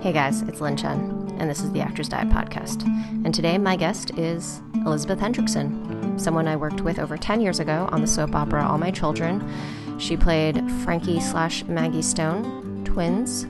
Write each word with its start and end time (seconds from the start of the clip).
Hey 0.00 0.12
guys, 0.12 0.42
it's 0.42 0.60
Lynn 0.60 0.76
Chen, 0.76 1.34
and 1.40 1.50
this 1.50 1.60
is 1.60 1.72
the 1.72 1.80
Actors 1.80 2.08
Diet 2.08 2.28
Podcast. 2.28 2.84
And 3.24 3.34
today 3.34 3.58
my 3.58 3.74
guest 3.74 4.16
is 4.16 4.62
Elizabeth 4.86 5.18
Hendrickson, 5.18 6.20
someone 6.20 6.46
I 6.46 6.54
worked 6.54 6.82
with 6.82 7.00
over 7.00 7.16
10 7.16 7.40
years 7.40 7.58
ago 7.58 7.88
on 7.90 8.00
the 8.00 8.06
soap 8.06 8.36
opera 8.36 8.64
All 8.64 8.78
My 8.78 8.92
Children. 8.92 9.98
She 9.98 10.16
played 10.16 10.70
Frankie 10.84 11.18
slash 11.18 11.64
Maggie 11.64 12.02
Stone, 12.02 12.84
twins. 12.84 13.48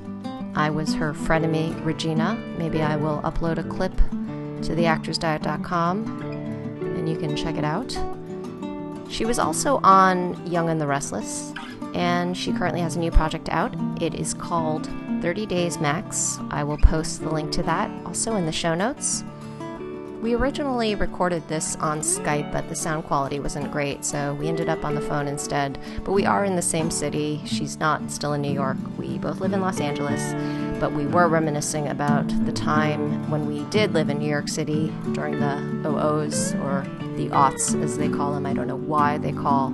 I 0.54 0.71
was 0.71 0.95
her 0.95 1.12
frenemy, 1.12 1.85
Regina. 1.85 2.34
Maybe 2.57 2.80
I 2.80 2.96
will 2.96 3.20
upload 3.20 3.59
a 3.59 3.64
clip 3.64 3.95
to 4.62 4.75
theactorsdiet.com 4.75 6.23
and 6.80 7.09
you 7.11 7.18
can 7.18 7.36
check 7.36 7.57
it 7.57 7.64
out. 7.64 7.93
She 9.11 9.27
was 9.27 9.39
also 9.39 9.80
on 9.84 10.46
Young 10.46 10.70
and 10.70 10.80
the 10.80 10.86
Restless, 10.86 11.52
and 11.93 12.34
she 12.34 12.52
currently 12.52 12.80
has 12.80 12.96
a 12.96 12.98
new 12.98 13.11
project 13.11 13.50
out. 13.50 13.75
It 14.00 14.14
is 14.14 14.32
called 14.32 14.89
30 15.21 15.46
Days 15.46 15.79
Max. 15.79 16.39
I 16.51 16.64
will 16.64 16.79
post 16.79 17.21
the 17.21 17.30
link 17.30 17.53
to 17.53 17.62
that 17.64 17.91
also 18.06 18.37
in 18.37 18.47
the 18.47 18.52
show 18.52 18.74
notes. 18.74 19.25
We 20.20 20.34
originally 20.34 20.97
recorded 20.97 21.47
this 21.47 21.77
on 21.77 22.01
Skype, 22.01 22.51
but 22.51 22.69
the 22.69 22.75
sound 22.75 23.05
quality 23.05 23.39
wasn't 23.39 23.70
great, 23.70 24.05
so 24.05 24.34
we 24.34 24.48
ended 24.48 24.69
up 24.69 24.84
on 24.84 24.97
the 24.97 25.01
phone 25.01 25.28
instead. 25.28 25.78
But 26.05 26.11
we 26.11 26.27
are 26.27 26.45
in 26.45 26.56
the 26.56 26.62
same 26.62 26.91
city. 26.91 27.41
She's 27.47 27.78
not 27.78 28.11
still 28.11 28.33
in 28.33 28.42
New 28.42 28.52
York. 28.52 28.77
We 28.97 29.19
both 29.19 29.41
live 29.41 29.52
in 29.52 29.61
Los 29.61 29.80
Angeles, 29.80 30.34
but 30.80 30.92
we 30.92 31.06
were 31.06 31.28
reminiscing 31.28 31.87
about 31.87 32.27
the 32.47 32.53
time 32.53 33.30
when 33.30 33.47
we 33.47 33.62
did 33.70 33.95
live 33.95 34.11
in 34.11 34.19
New 34.19 34.28
York 34.28 34.48
City 34.48 34.92
during 35.12 35.39
the 35.39 35.56
OOs, 35.89 36.53
or 36.55 36.84
the 37.16 37.28
aughts 37.28 37.80
as 37.80 37.97
they 37.97 38.09
call 38.09 38.33
them. 38.33 38.45
I 38.45 38.55
don't 38.55 38.66
know 38.66 38.77
why 38.77 39.19
they 39.19 39.33
call 39.33 39.70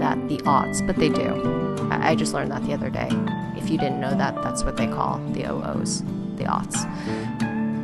that 0.00 0.28
the 0.28 0.38
aughts, 0.38 0.86
but 0.86 0.96
they 0.96 1.08
do. 1.08 1.88
I, 1.90 2.10
I 2.10 2.14
just 2.14 2.34
learned 2.34 2.50
that 2.50 2.64
the 2.64 2.74
other 2.74 2.90
day. 2.90 3.08
If 3.56 3.70
you 3.70 3.78
didn't 3.78 4.00
know 4.00 4.14
that, 4.14 4.34
that's 4.42 4.64
what 4.64 4.76
they 4.76 4.86
call 4.86 5.18
the 5.32 5.44
OOs, 5.44 6.02
the 6.36 6.44
aughts. 6.44 6.84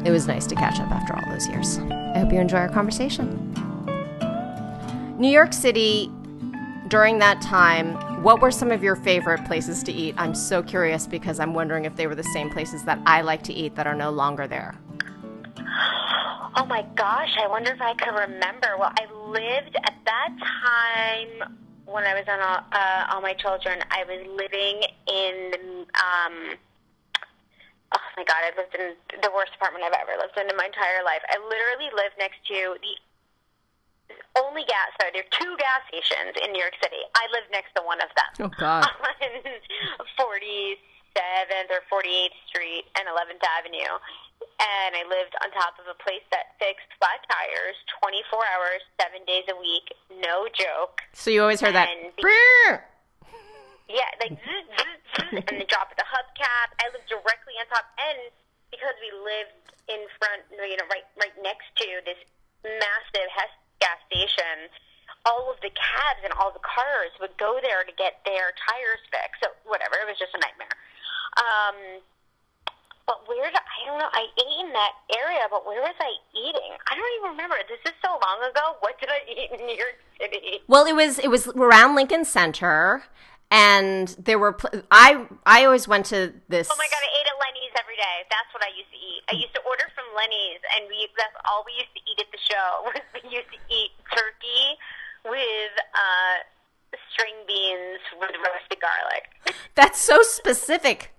It 0.06 0.10
was 0.10 0.26
nice 0.26 0.46
to 0.46 0.54
catch 0.54 0.80
up 0.80 0.90
after 0.90 1.14
all 1.16 1.32
those 1.32 1.48
years. 1.48 1.78
I 2.14 2.18
hope 2.18 2.32
you 2.32 2.38
enjoy 2.38 2.58
our 2.58 2.68
conversation. 2.68 3.52
New 5.18 5.30
York 5.30 5.52
City, 5.52 6.10
during 6.88 7.18
that 7.20 7.40
time, 7.40 7.94
what 8.22 8.40
were 8.40 8.50
some 8.50 8.70
of 8.70 8.82
your 8.82 8.96
favorite 8.96 9.44
places 9.46 9.82
to 9.84 9.92
eat? 9.92 10.14
I'm 10.18 10.34
so 10.34 10.62
curious 10.62 11.06
because 11.06 11.40
I'm 11.40 11.54
wondering 11.54 11.84
if 11.84 11.96
they 11.96 12.06
were 12.06 12.14
the 12.14 12.22
same 12.22 12.50
places 12.50 12.84
that 12.84 12.98
I 13.06 13.22
like 13.22 13.42
to 13.44 13.52
eat 13.52 13.76
that 13.76 13.86
are 13.86 13.94
no 13.94 14.10
longer 14.10 14.46
there. 14.46 14.74
Oh 16.56 16.66
my 16.66 16.86
gosh, 16.94 17.36
I 17.42 17.48
wonder 17.48 17.72
if 17.72 17.80
I 17.80 17.94
could 17.94 18.14
remember. 18.14 18.76
Well, 18.78 18.92
I 18.98 19.12
lived 19.12 19.76
at 19.76 19.94
that 20.04 20.28
time 20.38 21.56
when 21.86 22.04
I 22.04 22.14
was 22.14 22.24
on 22.28 22.40
all, 22.40 22.60
uh, 22.72 23.12
all 23.12 23.20
my 23.20 23.34
children. 23.34 23.78
I 23.90 24.04
was 24.04 24.20
living 24.26 24.82
in 25.06 25.86
um, 25.94 26.56
oh 27.94 28.08
my 28.16 28.24
god, 28.24 28.42
I 28.42 28.50
lived 28.56 28.74
in 28.74 29.20
the 29.22 29.30
worst 29.30 29.54
apartment 29.54 29.86
I've 29.86 29.94
ever 29.94 30.18
lived 30.18 30.34
in 30.36 30.50
in 30.50 30.56
my 30.56 30.66
entire 30.66 31.02
life. 31.06 31.22
I 31.30 31.38
literally 31.38 31.90
lived 31.94 32.18
next 32.18 32.42
to 32.50 32.76
the 32.82 32.94
only 34.38 34.66
gas. 34.66 34.90
Sorry, 34.98 35.14
there 35.14 35.22
are 35.22 35.34
two 35.34 35.54
gas 35.56 35.86
stations 35.88 36.34
in 36.42 36.50
New 36.50 36.60
York 36.60 36.74
City. 36.82 37.00
I 37.14 37.24
lived 37.30 37.50
next 37.54 37.72
to 37.78 37.82
one 37.86 38.02
of 38.02 38.10
them. 38.18 38.50
Oh 38.50 38.52
God. 38.58 38.82
On 40.00 40.06
47th 40.18 41.70
or 41.70 41.82
48th 41.86 42.38
Street 42.50 42.84
and 42.98 43.06
11th 43.06 43.42
Avenue. 43.46 43.94
And 44.60 44.96
I 44.96 45.02
lived 45.08 45.34
on 45.42 45.50
top 45.52 45.76
of 45.80 45.86
a 45.90 45.96
place 45.98 46.24
that 46.30 46.54
fixed 46.58 46.88
flat 46.98 47.20
tires 47.28 47.76
24 48.00 48.38
hours, 48.54 48.80
seven 49.00 49.24
days 49.26 49.44
a 49.50 49.56
week. 49.58 49.92
No 50.22 50.46
joke. 50.52 51.02
So 51.12 51.30
you 51.30 51.42
always 51.42 51.60
heard 51.60 51.74
that. 51.74 51.88
And 51.88 52.12
the- 52.16 52.22
"Brrr." 52.22 52.82
yeah, 53.88 54.08
like 54.20 54.32
zzz, 54.40 54.64
zzz, 54.78 55.00
zzz, 55.12 55.44
and 55.52 55.60
the 55.60 55.68
drop 55.68 55.92
of 55.92 55.98
the 56.00 56.08
hubcap. 56.08 56.72
I 56.80 56.88
lived 56.92 57.08
directly 57.08 57.54
on 57.60 57.66
top, 57.68 57.84
and 58.00 58.32
because 58.72 58.96
we 59.02 59.12
lived 59.20 59.72
in 59.88 60.00
front, 60.16 60.42
you 60.50 60.76
know, 60.80 60.88
right 60.88 61.04
right 61.20 61.34
next 61.44 61.68
to 61.84 61.86
this 62.08 62.18
massive 62.64 63.28
Hess 63.28 63.52
gas 63.80 64.00
station, 64.08 64.72
all 65.28 65.52
of 65.52 65.60
the 65.60 65.68
cabs 65.76 66.24
and 66.24 66.32
all 66.40 66.48
the 66.52 66.64
cars 66.64 67.12
would 67.20 67.36
go 67.36 67.60
there 67.60 67.84
to 67.84 67.92
get 67.96 68.24
their 68.24 68.56
tires 68.56 69.04
fixed. 69.12 69.44
So 69.44 69.52
whatever, 69.68 70.00
it 70.00 70.08
was 70.08 70.16
just 70.16 70.32
a 70.32 70.40
nightmare. 70.40 70.72
Um, 71.36 72.00
but 73.06 73.28
where 73.28 73.44
did 73.50 73.60
I 73.60 73.78
don't 73.84 73.98
know? 73.98 74.08
I 74.12 74.24
ate 74.24 74.64
in 74.64 74.72
that 74.72 74.94
area, 75.12 75.44
but 75.50 75.66
where 75.66 75.80
was 75.80 75.94
I 76.00 76.12
eating? 76.32 76.72
I 76.88 76.96
don't 76.96 77.12
even 77.20 77.30
remember. 77.36 77.56
This 77.68 77.80
is 77.84 77.96
so 78.00 78.16
long 78.16 78.38
ago. 78.48 78.76
What 78.84 79.00
did 79.00 79.08
I 79.08 79.20
eat 79.28 79.50
in 79.52 79.66
New 79.66 79.76
York 79.76 79.98
City? 80.20 80.60
Well, 80.68 80.86
it 80.86 80.94
was 80.94 81.18
it 81.18 81.28
was 81.28 81.48
around 81.48 81.96
Lincoln 81.96 82.24
Center, 82.24 83.04
and 83.50 84.08
there 84.18 84.38
were 84.38 84.52
pl- 84.52 84.82
I 84.90 85.26
I 85.44 85.64
always 85.64 85.88
went 85.88 86.06
to 86.06 86.32
this. 86.48 86.68
Oh 86.70 86.76
my 86.78 86.88
god, 86.88 87.00
I 87.00 87.10
ate 87.20 87.28
at 87.28 87.36
Lenny's 87.40 87.74
every 87.80 87.96
day. 87.96 88.16
That's 88.30 88.50
what 88.52 88.62
I 88.64 88.72
used 88.76 88.92
to 88.92 89.00
eat. 89.00 89.22
I 89.32 89.34
used 89.36 89.54
to 89.54 89.62
order 89.68 89.84
from 89.94 90.04
Lenny's, 90.16 90.60
and 90.76 90.88
we 90.88 91.08
that's 91.16 91.36
all 91.44 91.64
we 91.64 91.72
used 91.76 91.92
to 91.92 92.02
eat 92.08 92.18
at 92.20 92.30
the 92.32 92.40
show. 92.40 92.68
Was 92.88 93.04
we 93.16 93.24
used 93.28 93.50
to 93.52 93.60
eat 93.68 93.92
turkey 94.12 94.76
with 95.24 95.74
uh, 95.92 96.36
string 97.12 97.34
beans 97.46 98.00
with 98.20 98.32
roasted 98.36 98.80
garlic. 98.80 99.28
That's 99.74 100.00
so 100.00 100.22
specific. 100.22 101.12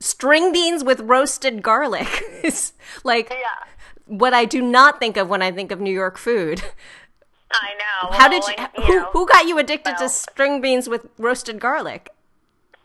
String 0.00 0.52
beans 0.52 0.82
with 0.82 1.00
roasted 1.00 1.62
garlic 1.62 2.08
is 2.42 2.72
like 3.04 3.28
Yeah, 3.30 3.36
what 4.06 4.32
I 4.34 4.44
do 4.44 4.62
not 4.62 4.98
think 4.98 5.16
of 5.16 5.28
when 5.28 5.42
I 5.42 5.52
think 5.52 5.70
of 5.70 5.80
New 5.80 5.92
York 5.92 6.16
food. 6.18 6.62
I 7.52 7.74
know. 7.78 8.10
How 8.16 8.28
Well, 8.30 8.40
did 8.40 8.48
you? 8.48 8.54
and, 8.56 8.84
who 8.86 8.96
know, 8.96 9.10
who 9.12 9.26
got 9.26 9.46
you 9.46 9.58
addicted 9.58 9.96
to 9.98 10.08
string 10.08 10.60
beans 10.60 10.88
with 10.88 11.06
roasted 11.18 11.60
garlic? 11.60 12.08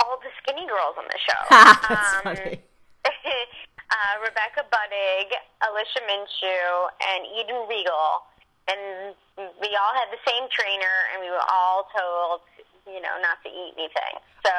all 0.03 0.19
the 0.19 0.27
skinny 0.43 0.67
girls 0.67 0.95
on 0.99 1.05
the 1.07 1.17
show? 1.23 1.39
That's 1.87 2.15
Um, 2.15 2.35
funny. 2.35 2.59
uh, 3.07 4.13
Rebecca 4.19 4.67
Budig, 4.67 5.31
Alicia 5.63 6.01
Minshew, 6.03 6.89
and 6.99 7.23
Eden 7.39 7.63
Riegel. 7.69 8.27
And 8.67 9.15
we 9.61 9.71
all 9.79 9.93
had 9.95 10.11
the 10.11 10.19
same 10.27 10.49
trainer, 10.51 10.95
and 11.13 11.21
we 11.23 11.29
were 11.31 11.45
all 11.47 11.87
told, 11.95 12.41
you 12.87 13.01
know, 13.01 13.15
not 13.21 13.41
to 13.43 13.49
eat 13.49 13.73
anything. 13.77 14.15
So 14.45 14.53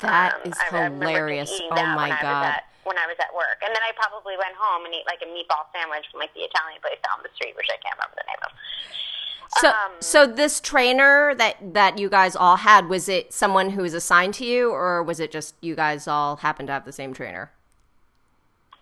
That 0.00 0.34
um, 0.34 0.50
is 0.52 0.58
I, 0.58 0.76
I 0.76 0.88
hilarious. 0.88 1.52
eating 1.52 1.68
Oh 1.72 1.76
my 1.76 2.08
when 2.08 2.12
I 2.12 2.22
God. 2.22 2.40
Was 2.40 2.48
at, 2.56 2.64
when 2.84 2.98
I 2.98 3.06
was 3.06 3.16
at 3.20 3.34
work, 3.34 3.60
and 3.64 3.74
then 3.74 3.82
I 3.84 3.92
probably 3.96 4.36
went 4.36 4.54
home 4.56 4.84
and 4.84 4.94
ate 4.94 5.04
like 5.06 5.20
a 5.22 5.28
meatball 5.28 5.68
sandwich 5.74 6.06
from 6.10 6.20
like 6.20 6.32
the 6.34 6.40
Italian 6.48 6.80
place 6.80 6.98
down 7.04 7.20
the 7.22 7.30
street, 7.34 7.54
which 7.56 7.68
I 7.68 7.76
can't 7.82 7.96
remember 7.98 8.16
the 8.16 8.26
name 8.26 8.42
of. 8.44 8.52
So 9.60 9.68
um, 9.70 9.92
so 10.00 10.26
this 10.26 10.60
trainer 10.60 11.34
that 11.36 11.56
that 11.74 11.98
you 11.98 12.08
guys 12.10 12.34
all 12.36 12.56
had 12.56 12.88
was 12.88 13.08
it 13.08 13.32
someone 13.32 13.70
who 13.70 13.82
was 13.82 13.94
assigned 13.94 14.34
to 14.34 14.44
you, 14.44 14.70
or 14.70 15.02
was 15.02 15.20
it 15.20 15.30
just 15.30 15.54
you 15.60 15.74
guys 15.76 16.08
all 16.08 16.36
happened 16.36 16.66
to 16.68 16.72
have 16.72 16.84
the 16.84 16.92
same 16.92 17.12
trainer? 17.14 17.50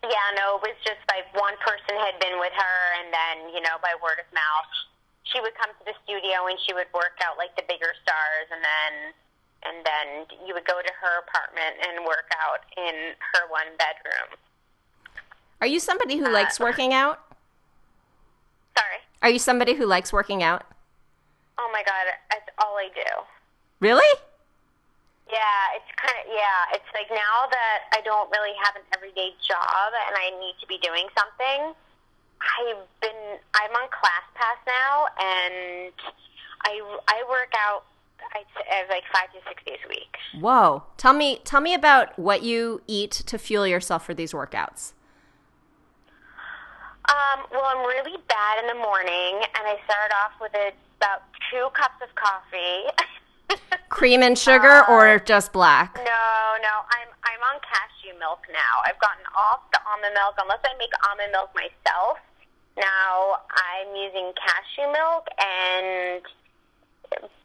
Yeah, 0.02 0.28
no, 0.36 0.56
it 0.56 0.62
was 0.68 0.76
just 0.84 1.00
like 1.08 1.24
one 1.32 1.54
person 1.64 1.96
had 1.96 2.18
been 2.20 2.38
with 2.38 2.52
her, 2.52 2.76
and 3.00 3.12
then 3.12 3.54
you 3.54 3.60
know 3.60 3.76
by 3.82 3.92
word 4.02 4.18
of 4.20 4.28
mouth, 4.34 4.68
she 5.24 5.40
would 5.40 5.56
come 5.56 5.72
to 5.72 5.84
the 5.84 5.96
studio 6.04 6.46
and 6.46 6.56
she 6.64 6.72
would 6.72 6.88
work 6.92 7.16
out 7.24 7.36
like 7.36 7.56
the 7.56 7.64
bigger 7.68 7.92
stars, 8.04 8.46
and 8.52 8.60
then 8.60 8.92
and 9.64 9.76
then 9.80 10.06
you 10.46 10.52
would 10.52 10.68
go 10.68 10.76
to 10.80 10.92
her 11.00 11.24
apartment 11.24 11.80
and 11.80 12.04
work 12.04 12.28
out 12.36 12.60
in 12.76 13.16
her 13.32 13.48
one 13.48 13.72
bedroom. 13.80 14.36
Are 15.60 15.66
you 15.66 15.80
somebody 15.80 16.18
who 16.18 16.28
likes 16.28 16.60
uh, 16.60 16.64
uh, 16.64 16.66
working 16.68 16.92
out? 16.92 17.20
Sorry. 18.76 19.00
Are 19.22 19.30
you 19.30 19.38
somebody 19.38 19.72
who 19.72 19.86
likes 19.86 20.12
working 20.12 20.42
out? 20.42 20.64
Oh 21.56 21.70
my 21.72 21.82
god, 21.82 22.12
that's 22.30 22.50
all 22.58 22.76
I 22.76 22.88
do. 22.94 23.08
Really? 23.80 24.10
Yeah, 25.30 25.80
it's 25.80 25.88
kind 25.96 26.12
of 26.20 26.28
yeah. 26.28 26.76
It's 26.76 26.90
like 26.92 27.08
now 27.08 27.48
that 27.48 27.88
I 27.96 28.02
don't 28.04 28.28
really 28.30 28.52
have 28.60 28.76
an 28.76 28.84
everyday 28.94 29.32
job 29.40 29.88
and 30.06 30.14
I 30.16 30.36
need 30.36 30.60
to 30.60 30.66
be 30.66 30.76
doing 30.84 31.08
something. 31.16 31.72
I've 32.44 33.00
been 33.00 33.38
I'm 33.54 33.70
on 33.70 33.88
ClassPass 33.88 34.60
now, 34.66 35.06
and 35.18 35.92
I 36.62 36.98
I 37.08 37.24
work 37.28 37.52
out 37.56 37.84
I 38.34 38.40
uh, 38.40 38.84
like 38.88 39.04
five 39.12 39.32
to 39.32 39.38
six 39.48 39.62
days 39.64 39.78
a 39.84 39.88
week. 39.88 40.16
Whoa. 40.40 40.84
Tell 40.96 41.12
me 41.12 41.40
tell 41.44 41.60
me 41.60 41.74
about 41.74 42.18
what 42.18 42.42
you 42.42 42.82
eat 42.86 43.10
to 43.12 43.38
fuel 43.38 43.66
yourself 43.66 44.04
for 44.04 44.14
these 44.14 44.32
workouts. 44.32 44.92
Um, 47.04 47.44
well, 47.52 47.64
I'm 47.66 47.84
really 47.84 48.16
bad 48.28 48.64
in 48.64 48.66
the 48.66 48.80
morning, 48.80 49.44
and 49.44 49.68
I 49.68 49.76
start 49.84 50.10
off 50.24 50.32
with 50.40 50.54
a, 50.54 50.72
about 50.96 51.22
two 51.52 51.68
cups 51.76 52.00
of 52.00 52.08
coffee. 52.16 52.88
Cream 53.90 54.22
and 54.22 54.38
sugar 54.38 54.88
or 54.88 55.18
just 55.18 55.52
black? 55.52 55.94
No, 55.96 56.02
no, 56.64 56.74
I'm 56.88 57.10
I'm 57.28 57.42
on 57.54 57.60
cashew 57.60 58.18
milk 58.18 58.40
now. 58.48 58.80
I've 58.86 58.98
gotten 59.00 59.22
off 59.36 59.60
the 59.70 59.80
almond 59.84 60.14
milk 60.14 60.34
unless 60.40 60.60
I 60.64 60.72
make 60.78 60.90
almond 61.04 61.32
milk 61.32 61.50
myself. 61.54 62.18
Now 62.76 63.44
I'm 63.50 63.94
using 63.94 64.32
cashew 64.34 64.90
milk 64.90 65.28
and 65.38 66.22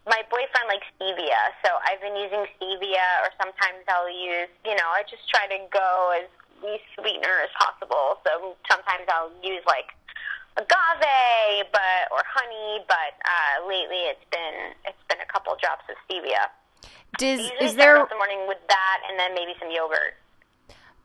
my 0.08 0.26
boyfriend 0.26 0.66
likes 0.66 0.90
stevia, 0.98 1.54
so 1.62 1.70
I've 1.86 2.02
been 2.02 2.18
using 2.18 2.50
stevia 2.58 3.06
or 3.22 3.30
sometimes 3.38 3.86
I'll 3.86 4.10
use, 4.10 4.50
you 4.66 4.74
know, 4.74 4.90
I 4.90 5.04
just 5.06 5.30
try 5.30 5.46
to 5.46 5.60
go 5.70 6.18
as 6.18 6.26
least 6.64 6.84
sweetener 6.98 7.46
as 7.46 7.54
possible. 7.54 8.18
So 8.26 8.56
sometimes 8.70 9.06
I'll 9.08 9.32
use 9.44 9.62
like 9.68 9.94
agave, 10.58 11.70
but 11.72 12.10
or 12.12 12.26
honey, 12.26 12.84
but 12.88 13.14
uh, 13.24 13.68
lately 13.68 14.10
it's 14.10 14.26
been 14.32 14.74
it's 14.86 15.04
been 15.08 15.22
a 15.22 15.30
couple 15.32 15.56
drops 15.62 15.86
of 15.90 15.96
stevia. 16.10 16.50
Does, 17.18 17.40
usually 17.40 17.66
is 17.66 17.76
there 17.76 17.98
the 18.10 18.16
morning 18.16 18.46
with 18.48 18.60
that, 18.68 18.98
and 19.10 19.20
then 19.20 19.34
maybe 19.34 19.54
some 19.60 19.70
yogurt. 19.72 20.16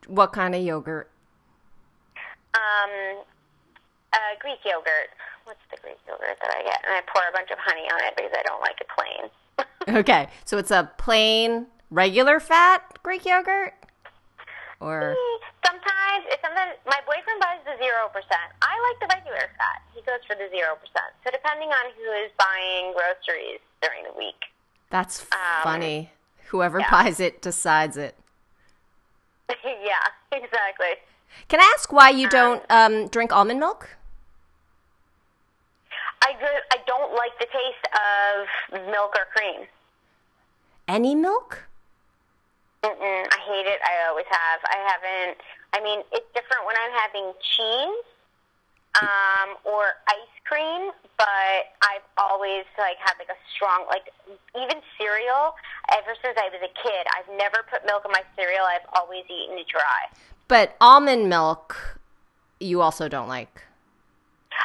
What 0.06 0.32
kind 0.32 0.54
of 0.54 0.62
yogurt? 0.62 1.10
Um, 2.54 3.24
uh, 4.14 4.38
Greek 4.40 4.62
yogurt. 4.64 5.10
What's 5.44 5.60
the 5.70 5.76
Greek 5.82 5.98
yogurt 6.08 6.38
that 6.40 6.50
I 6.54 6.62
get? 6.62 6.80
And 6.86 6.94
I 6.94 7.02
pour 7.10 7.20
a 7.28 7.32
bunch 7.34 7.50
of 7.50 7.58
honey 7.58 7.84
on 7.92 8.00
it 8.08 8.14
because 8.16 8.32
I 8.32 8.42
don't 8.46 8.60
like 8.62 8.78
it 8.80 8.88
plain. 8.94 9.22
okay, 10.00 10.28
so 10.44 10.56
it's 10.58 10.70
a 10.70 10.90
plain 10.98 11.66
regular 11.90 12.40
fat 12.40 12.80
Greek 13.02 13.24
yogurt, 13.26 13.74
or 14.80 15.14
sometimes 15.64 16.24
it's 16.32 16.42
sometimes 16.42 16.72
my 16.86 16.98
boyfriend 17.06 17.38
buys 17.40 17.60
the 17.66 17.76
zero 17.82 18.08
percent. 18.12 18.48
I 18.62 18.74
like 18.90 18.98
the 19.08 19.14
regular 19.14 19.46
fat. 19.58 19.82
He 19.94 20.00
goes 20.02 20.20
for 20.26 20.34
the 20.34 20.48
zero 20.50 20.74
percent. 20.80 21.12
So 21.22 21.30
depending 21.30 21.68
on 21.68 21.84
who 21.94 22.10
is 22.24 22.30
buying 22.38 22.92
groceries 22.94 23.60
during 23.82 24.04
the 24.04 24.16
week. 24.18 24.40
That's 24.90 25.20
Um, 25.32 25.62
funny. 25.62 26.10
Whoever 26.48 26.80
yeah. 26.80 26.90
buys 26.90 27.20
it 27.20 27.42
decides 27.42 27.96
it. 27.96 28.16
yeah, 29.64 30.04
exactly. 30.32 30.94
Can 31.48 31.60
I 31.60 31.72
ask 31.76 31.92
why 31.92 32.10
you 32.10 32.28
don't 32.28 32.62
um, 32.70 33.08
drink 33.08 33.32
almond 33.32 33.60
milk? 33.60 33.96
I. 36.40 36.60
I 36.72 36.78
don't 36.86 37.14
like 37.14 37.38
the 37.38 37.46
taste 37.46 37.86
of 37.94 38.90
milk 38.90 39.14
or 39.16 39.26
cream. 39.34 39.66
Any 40.88 41.14
milk? 41.14 41.64
Mm-mm, 42.82 43.24
I 43.32 43.38
hate 43.48 43.66
it. 43.66 43.80
I 43.80 44.08
always 44.08 44.26
have. 44.28 44.60
I 44.64 44.78
haven't. 44.84 45.38
I 45.72 45.82
mean, 45.82 46.04
it's 46.12 46.26
different 46.34 46.66
when 46.66 46.76
I'm 46.76 46.92
having 46.92 47.32
cheese 47.40 48.04
um, 49.00 49.56
or 49.64 49.96
ice 50.06 50.34
cream, 50.44 50.92
but 51.16 51.72
I've 51.82 52.04
always 52.18 52.64
like 52.78 52.96
had 53.00 53.14
like 53.18 53.28
a 53.28 53.40
strong 53.54 53.86
like 53.88 54.12
even 54.54 54.82
cereal. 54.98 55.54
Ever 55.92 56.14
since 56.22 56.36
I 56.38 56.48
was 56.52 56.60
a 56.62 56.72
kid, 56.82 57.06
I've 57.16 57.38
never 57.38 57.64
put 57.70 57.86
milk 57.86 58.02
in 58.04 58.12
my 58.12 58.22
cereal. 58.36 58.64
I've 58.64 58.86
always 58.94 59.24
eaten 59.30 59.58
it 59.58 59.66
dry. 59.68 60.12
But 60.46 60.76
almond 60.80 61.28
milk, 61.28 61.98
you 62.60 62.82
also 62.82 63.08
don't 63.08 63.28
like. 63.28 63.62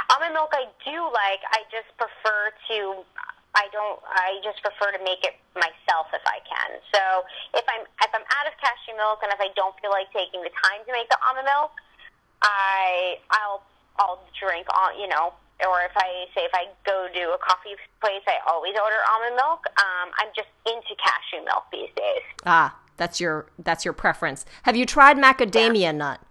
Almond 0.09 0.33
milk 0.33 0.51
I 0.53 0.68
do 0.86 0.97
like. 1.13 1.41
I 1.53 1.63
just 1.69 1.89
prefer 1.97 2.53
to. 2.71 3.06
I 3.56 3.65
don't. 3.74 4.00
I 4.06 4.38
just 4.44 4.62
prefer 4.62 4.94
to 4.94 5.01
make 5.01 5.25
it 5.25 5.38
myself 5.57 6.09
if 6.13 6.21
I 6.25 6.39
can. 6.45 6.77
So 6.94 7.01
if 7.57 7.65
I'm 7.65 7.86
if 8.01 8.12
I'm 8.13 8.25
out 8.25 8.45
of 8.50 8.53
cashew 8.62 8.95
milk 8.97 9.19
and 9.25 9.33
if 9.33 9.41
I 9.41 9.50
don't 9.56 9.74
feel 9.81 9.91
like 9.91 10.12
taking 10.13 10.41
the 10.41 10.53
time 10.53 10.86
to 10.86 10.91
make 10.94 11.09
the 11.09 11.18
almond 11.25 11.50
milk, 11.50 11.74
I 12.41 13.18
I'll 13.31 13.63
I'll 13.97 14.21
drink 14.38 14.68
all 14.74 14.94
you 14.94 15.07
know. 15.07 15.33
Or 15.59 15.83
if 15.83 15.92
I 15.97 16.30
say 16.33 16.47
if 16.47 16.56
I 16.56 16.71
go 16.85 17.07
to 17.12 17.24
a 17.35 17.39
coffee 17.44 17.75
place, 18.00 18.24
I 18.27 18.39
always 18.47 18.74
order 18.80 18.95
almond 19.12 19.35
milk. 19.35 19.68
Um, 19.75 20.07
I'm 20.18 20.31
just 20.33 20.47
into 20.65 20.95
cashew 20.95 21.44
milk 21.44 21.65
these 21.71 21.92
days. 21.97 22.24
Ah, 22.45 22.80
that's 22.95 23.19
your 23.19 23.47
that's 23.59 23.83
your 23.83 23.94
preference. 23.94 24.45
Have 24.63 24.75
you 24.75 24.85
tried 24.85 25.18
macadamia 25.18 25.94
nut? 25.94 26.21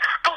I 0.00 0.28
and 0.28 0.36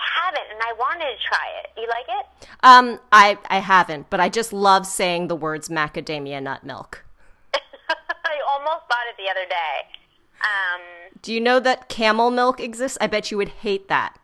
I 0.72 0.74
wanted 0.80 1.18
to 1.18 1.24
try 1.24 1.48
it. 1.64 1.72
You 1.82 1.88
like 1.88 2.06
it? 2.08 2.48
Um, 2.64 3.00
I 3.12 3.38
I 3.50 3.60
haven't, 3.60 4.10
but 4.10 4.20
I 4.22 4.30
just 4.30 4.54
love 4.54 4.88
saying 4.88 5.28
the 5.28 5.36
words 5.36 5.68
macadamia 5.68 6.42
nut 6.42 6.64
milk. 6.64 7.04
I 7.54 8.38
almost 8.50 8.88
bought 8.88 9.08
it 9.10 9.18
the 9.18 9.30
other 9.30 9.46
day. 9.50 10.00
Um, 10.42 10.82
Do 11.22 11.34
you 11.34 11.42
know 11.42 11.60
that 11.60 11.90
camel 11.90 12.32
milk 12.32 12.60
exists? 12.62 12.98
I 13.02 13.08
bet 13.08 13.32
you 13.32 13.38
would 13.38 13.50
hate 13.50 13.90
that. 13.90 14.18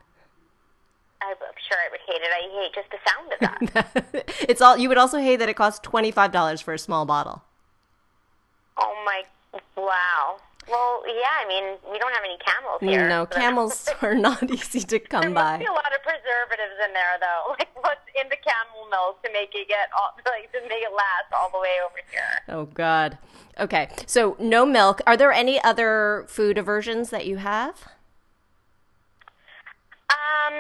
I'm 1.22 1.36
sure 1.68 1.78
I 1.78 1.90
would 1.92 2.00
hate 2.08 2.22
it. 2.22 2.32
I 2.32 2.44
hate 2.62 2.74
just 2.74 2.90
the 2.92 3.00
sound 3.10 3.34
of 3.34 4.14
that. 4.14 4.34
it's 4.50 4.62
all 4.62 4.78
you 4.78 4.88
would 4.88 4.98
also 4.98 5.18
hate 5.18 5.38
that 5.38 5.50
it 5.50 5.56
costs 5.56 5.80
twenty 5.80 6.12
five 6.12 6.32
dollars 6.32 6.62
for 6.62 6.74
a 6.74 6.80
small 6.80 7.06
bottle. 7.06 7.44
oh 8.78 8.94
my! 9.06 9.24
Wow. 9.76 10.38
Well, 10.70 11.04
yeah. 11.08 11.44
I 11.44 11.48
mean, 11.48 11.78
we 11.92 11.98
don't 12.00 12.14
have 12.14 12.24
any 12.26 12.38
camels 12.38 12.80
here. 12.82 13.08
No, 13.08 13.26
so- 13.32 13.38
camels 13.40 13.90
are 14.02 14.16
not 14.16 14.44
easy 14.52 14.82
to 14.82 14.88
There 14.88 15.00
come 15.00 15.34
must 15.34 15.44
by. 15.46 15.58
be 15.60 15.66
a 15.66 15.72
lot 15.72 15.92
of 15.96 16.02
preservatives 16.04 16.76
in 16.86 16.94
there, 16.94 17.18
though. 17.20 17.56
Like 17.60 17.70
what's 17.84 18.02
in 18.22 18.28
the 18.30 18.36
camel 18.38 18.88
milk 18.90 19.24
to 19.24 19.32
make 19.32 19.54
it 19.56 19.68
get 19.68 19.90
all, 19.98 20.12
like 20.26 20.52
to 20.52 20.62
make 20.64 20.82
it 20.84 20.92
last 20.94 21.32
all 21.36 21.50
the 21.52 21.60
way 21.60 21.76
over 21.86 22.00
here. 22.12 22.44
Oh 22.50 22.66
God. 22.66 23.18
Okay, 23.60 23.90
so 24.06 24.36
no 24.40 24.66
milk. 24.66 25.02
Are 25.08 25.16
there 25.18 25.32
any 25.32 25.64
other 25.64 26.26
food 26.28 26.58
aversions 26.58 27.10
that 27.12 27.26
you 27.26 27.38
have? 27.38 27.88
Um, 30.10 30.54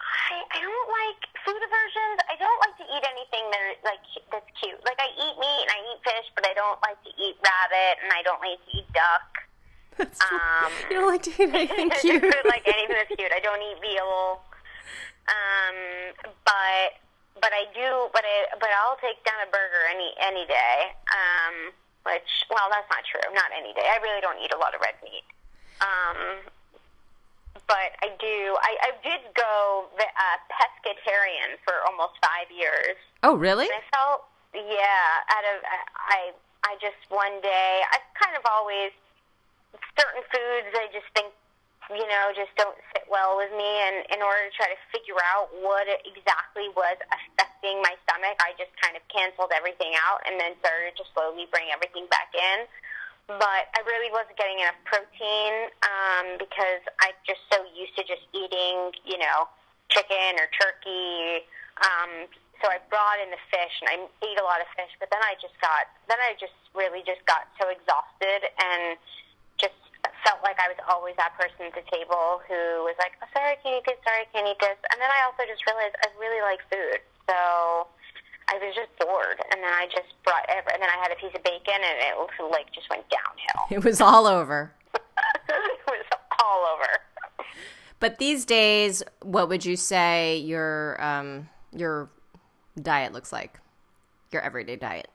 I 0.00 0.42
I 0.52 0.60
don't 0.60 0.88
like 0.90 1.33
food 1.44 1.60
aversions. 1.60 2.18
I 2.26 2.34
don't 2.40 2.60
like 2.64 2.76
to 2.80 2.86
eat 2.88 3.04
anything 3.04 3.44
that 3.52 3.64
like 3.84 4.02
that's 4.32 4.50
cute. 4.58 4.80
Like 4.84 4.98
I 4.98 5.08
eat 5.12 5.34
meat 5.38 5.60
and 5.68 5.72
I 5.72 5.80
eat 5.92 6.00
fish, 6.02 6.26
but 6.34 6.44
I 6.48 6.52
don't 6.56 6.80
like 6.82 6.98
to 7.04 7.12
eat 7.20 7.36
rabbit 7.44 7.94
and 8.02 8.10
I 8.12 8.20
don't 8.24 8.40
like 8.40 8.58
to 8.64 8.70
eat 8.74 8.88
duck. 8.96 9.28
That's 9.96 10.18
Um, 10.26 10.72
you 10.90 10.96
don't 10.98 11.06
like 11.12 11.22
to 11.28 11.32
eat 11.36 11.52
anything 11.54 11.90
cute. 12.02 12.24
like 12.48 12.64
anything 12.66 12.96
that's 12.96 13.12
cute. 13.20 13.30
I 13.30 13.40
don't 13.44 13.60
eat 13.62 13.78
veal. 13.84 14.40
Um, 15.28 15.76
but 16.44 16.98
but 17.40 17.52
I 17.52 17.64
do. 17.72 18.08
But 18.12 18.24
I 18.24 18.36
but 18.60 18.68
I'll 18.82 18.98
take 19.00 19.20
down 19.24 19.40
a 19.44 19.48
burger 19.52 19.84
any 19.92 20.12
any 20.20 20.44
day. 20.48 20.92
Um, 21.12 21.72
which 22.04 22.30
well, 22.52 22.68
that's 22.68 22.88
not 22.92 23.00
true. 23.08 23.24
Not 23.32 23.48
any 23.56 23.72
day. 23.72 23.84
I 23.84 23.96
really 24.04 24.20
don't 24.20 24.36
eat 24.40 24.52
a 24.52 24.58
lot 24.60 24.74
of 24.76 24.80
red 24.84 24.96
meat. 25.04 25.24
Um, 25.80 26.44
but 27.66 27.96
I 28.02 28.12
do. 28.20 28.56
I, 28.60 28.72
I 28.80 28.90
did 29.02 29.22
go 29.34 29.88
the, 29.96 30.04
uh, 30.04 30.38
pescatarian 30.52 31.56
for 31.64 31.80
almost 31.88 32.14
five 32.20 32.48
years. 32.52 32.96
oh, 33.22 33.34
really? 33.34 33.66
And 33.66 33.78
I 33.80 33.84
felt, 33.94 34.28
yeah, 34.54 35.32
out 35.34 35.44
of 35.50 35.56
I, 35.64 36.20
I 36.64 36.76
just 36.80 37.00
one 37.08 37.40
day, 37.42 37.82
I've 37.92 38.06
kind 38.16 38.36
of 38.36 38.44
always 38.48 38.92
certain 39.98 40.22
foods 40.30 40.70
I 40.74 40.86
just 40.94 41.08
think, 41.14 41.34
you 41.90 42.06
know, 42.08 42.32
just 42.32 42.54
don't 42.56 42.78
sit 42.96 43.04
well 43.10 43.36
with 43.36 43.52
me. 43.52 43.68
And 43.84 44.06
in 44.14 44.20
order 44.24 44.48
to 44.48 44.52
try 44.56 44.70
to 44.70 44.80
figure 44.94 45.18
out 45.34 45.52
what 45.60 45.84
exactly 46.06 46.70
was 46.72 46.96
affecting 47.12 47.82
my 47.84 47.92
stomach, 48.08 48.38
I 48.40 48.56
just 48.56 48.72
kind 48.80 48.96
of 48.96 49.02
canceled 49.12 49.52
everything 49.52 49.92
out 50.00 50.24
and 50.24 50.40
then 50.40 50.56
started 50.64 50.96
to 50.96 51.04
slowly 51.12 51.44
bring 51.52 51.68
everything 51.74 52.08
back 52.08 52.32
in. 52.32 52.64
But 53.26 53.72
I 53.72 53.80
really 53.88 54.12
wasn't 54.12 54.36
getting 54.36 54.60
enough 54.60 54.76
protein 54.84 55.72
um, 55.80 56.36
because 56.36 56.84
I'm 57.00 57.16
just 57.24 57.40
so 57.48 57.64
used 57.72 57.96
to 57.96 58.04
just 58.04 58.20
eating, 58.36 58.92
you 59.08 59.16
know, 59.16 59.48
chicken 59.88 60.36
or 60.36 60.48
turkey. 60.52 61.48
Um, 61.80 62.28
so 62.60 62.68
I 62.68 62.84
brought 62.92 63.20
in 63.24 63.32
the 63.32 63.40
fish 63.48 63.74
and 63.80 63.88
I 63.88 63.96
ate 64.24 64.36
a 64.36 64.44
lot 64.44 64.60
of 64.60 64.68
fish, 64.76 64.92
but 65.00 65.08
then 65.08 65.24
I 65.24 65.40
just 65.40 65.56
got, 65.60 65.88
then 66.08 66.20
I 66.20 66.36
just 66.36 66.56
really 66.76 67.00
just 67.04 67.24
got 67.24 67.48
so 67.56 67.72
exhausted 67.72 68.44
and 68.60 69.00
just 69.56 69.76
felt 70.24 70.44
like 70.44 70.60
I 70.60 70.68
was 70.68 70.80
always 70.84 71.16
that 71.16 71.32
person 71.36 71.72
at 71.72 71.74
the 71.76 71.84
table 71.88 72.44
who 72.44 72.84
was 72.84 72.96
like, 73.00 73.16
oh, 73.24 73.28
sorry, 73.32 73.56
can't 73.64 73.80
eat 73.80 73.86
this, 73.88 74.00
sorry, 74.04 74.28
can't 74.32 74.48
eat 74.48 74.60
this. 74.60 74.76
And 74.92 75.00
then 75.00 75.08
I 75.08 75.24
also 75.24 75.48
just 75.48 75.64
realized 75.64 75.96
I 76.04 76.12
really 76.20 76.44
like 76.44 76.60
food. 76.68 77.00
So 77.28 77.88
I 78.48 78.58
was 78.58 78.74
just 78.74 78.92
bored. 78.98 79.40
And 79.52 79.62
then 79.62 79.72
I 79.72 79.86
just 79.86 80.12
brought, 80.24 80.44
every, 80.48 80.72
and 80.74 80.82
then 80.82 80.90
I 80.90 81.00
had 81.00 81.12
a 81.12 81.16
piece 81.16 81.34
of 81.34 81.42
bacon 81.42 81.80
and 81.80 81.98
it 82.00 82.14
like 82.50 82.72
just 82.72 82.88
went 82.90 83.04
downhill. 83.10 83.60
It 83.70 83.84
was 83.84 84.00
all 84.00 84.26
over. 84.26 84.72
it 84.94 85.86
was 85.86 86.06
all 86.42 86.66
over. 86.74 86.88
But 88.00 88.18
these 88.18 88.44
days, 88.44 89.02
what 89.22 89.48
would 89.48 89.64
you 89.64 89.76
say 89.76 90.38
your 90.38 91.02
um, 91.02 91.48
your 91.72 92.10
diet 92.80 93.12
looks 93.12 93.32
like? 93.32 93.60
Your 94.30 94.42
everyday 94.42 94.76
diet. 94.76 95.08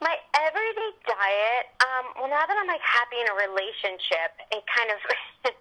My 0.00 0.16
everyday 0.36 0.92
diet, 1.06 1.72
um, 1.80 2.12
well, 2.18 2.28
now 2.28 2.44
that 2.44 2.56
I'm 2.60 2.66
like 2.66 2.82
happy 2.84 3.16
in 3.22 3.28
a 3.30 3.36
relationship, 3.48 4.36
it 4.52 4.64
kind 4.68 4.90
of 4.92 5.00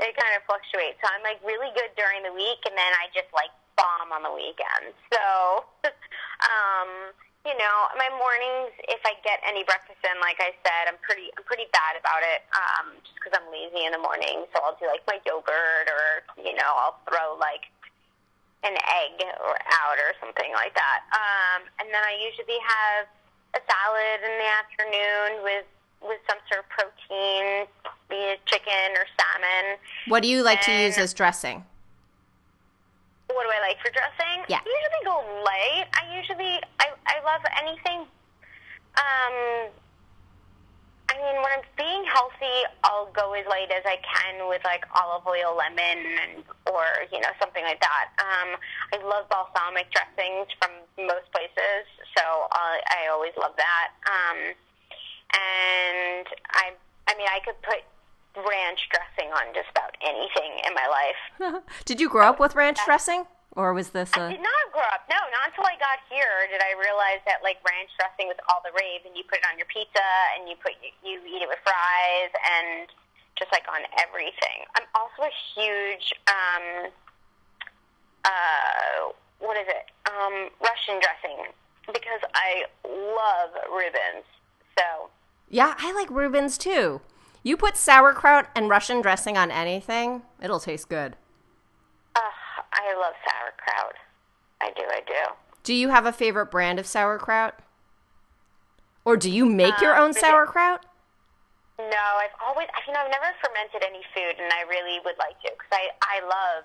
it 0.00 0.12
kind 0.16 0.32
of 0.32 0.40
fluctuates. 0.48 0.96
So 1.04 1.12
I'm 1.12 1.20
like 1.20 1.44
really 1.44 1.68
good 1.76 1.92
during 1.92 2.22
the 2.24 2.32
week, 2.32 2.64
and 2.64 2.72
then 2.72 2.92
I 2.96 3.12
just 3.12 3.28
like 3.34 3.52
bomb 3.76 4.12
on 4.12 4.22
the 4.22 4.32
weekends. 4.32 4.96
So, 5.12 5.66
um, 6.40 7.12
you 7.42 7.54
know, 7.58 7.76
my 7.98 8.06
mornings, 8.14 8.70
if 8.86 9.02
I 9.02 9.18
get 9.26 9.42
any 9.42 9.66
breakfast 9.66 9.98
in, 10.06 10.14
like 10.22 10.38
I 10.38 10.54
said, 10.62 10.86
I'm 10.86 10.98
pretty 11.02 11.26
I'm 11.34 11.42
pretty 11.42 11.66
bad 11.74 11.98
about 11.98 12.22
it, 12.22 12.46
um, 12.54 12.94
just 13.02 13.18
because 13.18 13.34
I'm 13.34 13.50
lazy 13.50 13.82
in 13.82 13.90
the 13.90 14.02
morning. 14.02 14.46
So 14.54 14.62
I'll 14.62 14.78
do 14.78 14.86
like 14.86 15.02
my 15.10 15.18
yogurt, 15.26 15.90
or 15.90 16.22
you 16.38 16.54
know, 16.54 16.70
I'll 16.70 17.02
throw 17.10 17.34
like 17.42 17.66
an 18.62 18.78
egg 18.78 19.18
or 19.42 19.58
out 19.82 19.98
or 19.98 20.14
something 20.22 20.54
like 20.54 20.74
that. 20.78 21.02
Um, 21.10 21.66
and 21.82 21.90
then 21.90 21.98
I 21.98 22.14
usually 22.14 22.62
have 22.62 23.10
a 23.58 23.60
salad 23.66 24.18
in 24.22 24.34
the 24.38 24.50
afternoon 24.62 25.30
with 25.42 25.66
with 25.98 26.22
some 26.30 26.38
sort 26.46 26.62
of 26.62 26.68
protein, 26.70 27.66
be 28.06 28.38
it 28.38 28.40
chicken 28.46 28.94
or 28.94 29.06
salmon. 29.18 29.78
What 30.06 30.22
do 30.22 30.28
you 30.28 30.42
like 30.42 30.62
to 30.62 30.72
use 30.72 30.98
as 30.98 31.14
dressing? 31.14 31.66
What 33.34 33.44
do 33.44 33.50
I 33.52 33.60
like 33.60 33.78
for 33.80 33.90
dressing? 33.92 34.44
Yeah. 34.48 34.60
I 34.60 34.68
usually 34.68 35.04
go 35.04 35.16
light. 35.44 35.88
I 35.96 36.02
usually 36.16 36.60
I 36.80 36.92
I 37.06 37.16
love 37.24 37.42
anything. 37.60 38.06
Um, 38.92 39.72
I 41.08 41.16
mean, 41.20 41.36
when 41.44 41.52
I'm 41.52 41.66
being 41.76 42.04
healthy, 42.08 42.64
I'll 42.84 43.12
go 43.12 43.32
as 43.32 43.44
light 43.46 43.68
as 43.72 43.84
I 43.84 44.00
can 44.00 44.48
with 44.48 44.64
like 44.64 44.84
olive 44.96 45.26
oil, 45.26 45.56
lemon, 45.56 46.00
and 46.24 46.44
or 46.72 46.84
you 47.12 47.20
know 47.20 47.32
something 47.40 47.64
like 47.64 47.80
that. 47.80 48.12
Um, 48.16 48.56
I 48.92 48.96
love 49.04 49.28
balsamic 49.28 49.92
dressings 49.92 50.48
from 50.56 50.72
most 50.96 51.28
places, 51.32 51.84
so 52.16 52.24
I, 52.52 52.80
I 52.88 53.08
always 53.12 53.32
love 53.36 53.52
that. 53.56 53.88
Um, 54.08 54.38
and 55.32 56.26
I 56.52 56.72
I 57.08 57.12
mean, 57.16 57.28
I 57.28 57.40
could 57.44 57.60
put 57.62 57.84
ranch 58.36 58.88
dressing 58.90 59.30
on 59.32 59.52
just 59.54 59.68
about 59.70 59.92
anything 60.00 60.52
in 60.66 60.72
my 60.74 60.86
life. 60.88 61.62
Did 61.84 62.00
you 62.00 62.08
grow 62.08 62.26
up 62.28 62.40
with 62.40 62.54
ranch 62.54 62.78
dressing, 62.84 63.24
or 63.52 63.72
was 63.74 63.90
this 63.90 64.10
I 64.16 64.28
a? 64.28 64.30
did 64.32 64.40
not 64.40 64.64
grow 64.72 64.88
up. 64.92 65.04
No, 65.10 65.16
not 65.16 65.52
until 65.52 65.64
I 65.68 65.76
got 65.76 66.00
here 66.08 66.48
did 66.48 66.60
I 66.64 66.72
realize 66.80 67.20
that 67.28 67.44
like 67.44 67.60
ranch 67.68 67.90
dressing 68.00 68.28
was 68.32 68.40
all 68.48 68.64
the 68.64 68.72
rave, 68.72 69.04
and 69.04 69.12
you 69.16 69.22
put 69.28 69.38
it 69.40 69.46
on 69.50 69.58
your 69.58 69.68
pizza, 69.68 70.08
and 70.38 70.48
you 70.48 70.56
put 70.56 70.72
you 71.04 71.20
eat 71.28 71.42
it 71.44 71.48
with 71.48 71.60
fries, 71.60 72.32
and 72.32 72.88
just 73.36 73.52
like 73.52 73.64
on 73.68 73.84
everything. 74.00 74.64
I'm 74.76 74.88
also 74.96 75.28
a 75.28 75.34
huge 75.52 76.12
um, 76.28 76.88
uh, 78.24 79.12
what 79.40 79.56
is 79.56 79.66
it? 79.68 79.90
Um, 80.08 80.48
Russian 80.60 81.00
dressing 81.00 81.52
because 81.86 82.20
I 82.34 82.64
love 82.86 83.50
Reubens. 83.74 84.24
So 84.78 85.10
Yeah, 85.50 85.74
I 85.78 85.92
like 85.92 86.10
Reuben's 86.10 86.56
too. 86.56 87.00
You 87.42 87.56
put 87.56 87.76
sauerkraut 87.76 88.46
and 88.54 88.68
Russian 88.68 89.00
dressing 89.02 89.36
on 89.36 89.50
anything, 89.50 90.22
it'll 90.40 90.60
taste 90.60 90.88
good. 90.88 91.16
uh, 92.14 92.20
I 92.72 92.94
love 92.98 93.14
sauerkraut. 93.26 93.94
I 94.60 94.70
do. 94.76 94.82
I 94.88 95.00
do. 95.06 95.34
Do 95.64 95.74
you 95.74 95.88
have 95.88 96.06
a 96.06 96.12
favorite 96.12 96.50
brand 96.50 96.78
of 96.78 96.86
sauerkraut? 96.86 97.58
Or 99.04 99.16
do 99.16 99.30
you 99.30 99.44
make 99.46 99.80
your 99.80 99.94
Uh, 99.96 100.02
own 100.04 100.12
sauerkraut? 100.14 100.86
No, 101.78 101.86
I've 102.22 102.30
always, 102.46 102.68
you 102.86 102.92
know, 102.92 103.00
I've 103.00 103.10
never 103.10 103.26
fermented 103.42 103.82
any 103.82 104.02
food, 104.14 104.38
and 104.38 104.52
I 104.52 104.62
really 104.70 105.00
would 105.04 105.18
like 105.18 105.40
to 105.42 105.50
because 105.50 105.72
I, 105.72 105.90
I 106.02 106.20
love. 106.24 106.64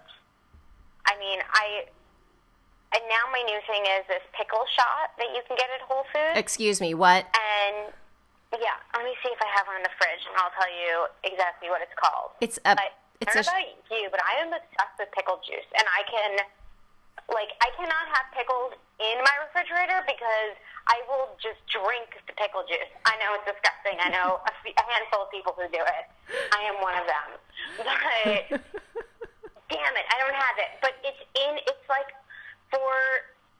I 1.07 1.17
mean, 1.17 1.39
I, 1.53 1.85
and 2.93 3.01
now 3.09 3.31
my 3.31 3.41
new 3.41 3.59
thing 3.65 3.81
is 3.97 4.05
this 4.07 4.21
pickle 4.37 4.65
shot 4.75 5.17
that 5.17 5.29
you 5.33 5.41
can 5.47 5.57
get 5.57 5.65
at 5.73 5.81
Whole 5.87 6.03
Foods, 6.13 6.37
Excuse 6.37 6.79
me, 6.81 6.93
what? 6.93 7.25
and 7.25 7.33
let 8.97 9.05
me 9.05 9.13
see 9.21 9.29
if 9.29 9.41
I 9.41 9.49
have 9.53 9.69
it 9.69 9.77
on 9.77 9.83
the 9.85 9.93
fridge, 10.01 10.23
and 10.25 10.33
I'll 10.41 10.53
tell 10.57 10.69
you 10.69 11.05
exactly 11.21 11.69
what 11.69 11.85
it's 11.85 11.93
called. 11.93 12.33
It's 12.41 12.57
a 12.65 12.73
But 12.73 12.97
it's 13.21 13.33
I 13.33 13.41
a 13.41 13.43
don't 13.45 13.53
know 13.53 13.61
about 13.77 13.93
you, 13.93 14.05
but 14.09 14.21
I 14.25 14.33
am 14.41 14.49
obsessed 14.49 14.97
with 14.97 15.09
pickle 15.13 15.37
juice, 15.45 15.69
and 15.77 15.85
I 15.85 16.01
can, 16.09 16.31
like, 17.29 17.53
I 17.61 17.69
cannot 17.77 18.05
have 18.13 18.25
pickles 18.33 18.73
in 18.97 19.21
my 19.21 19.35
refrigerator 19.45 20.01
because 20.09 20.57
I 20.89 21.03
will 21.05 21.37
just 21.37 21.61
drink 21.69 22.17
the 22.25 22.33
pickle 22.33 22.65
juice. 22.65 22.89
I 23.05 23.13
know 23.21 23.37
it's 23.37 23.45
disgusting. 23.45 24.01
I 24.01 24.09
know 24.09 24.41
a, 24.41 24.51
handful 24.87 25.27
of 25.27 25.29
people 25.29 25.53
who 25.53 25.67
do 25.69 25.83
it. 25.83 26.05
I 26.55 26.61
am 26.65 26.79
one 26.81 26.95
of 26.95 27.05
them. 27.05 27.29
But 27.77 28.57
damn 29.73 29.93
it, 29.99 30.05
I 30.09 30.15
don't 30.23 30.37
have 30.37 30.57
it. 30.57 30.71
But 30.81 30.95
it's 31.03 31.21
in. 31.35 31.59
It's 31.67 31.85
like 31.91 32.09
for 32.71 32.95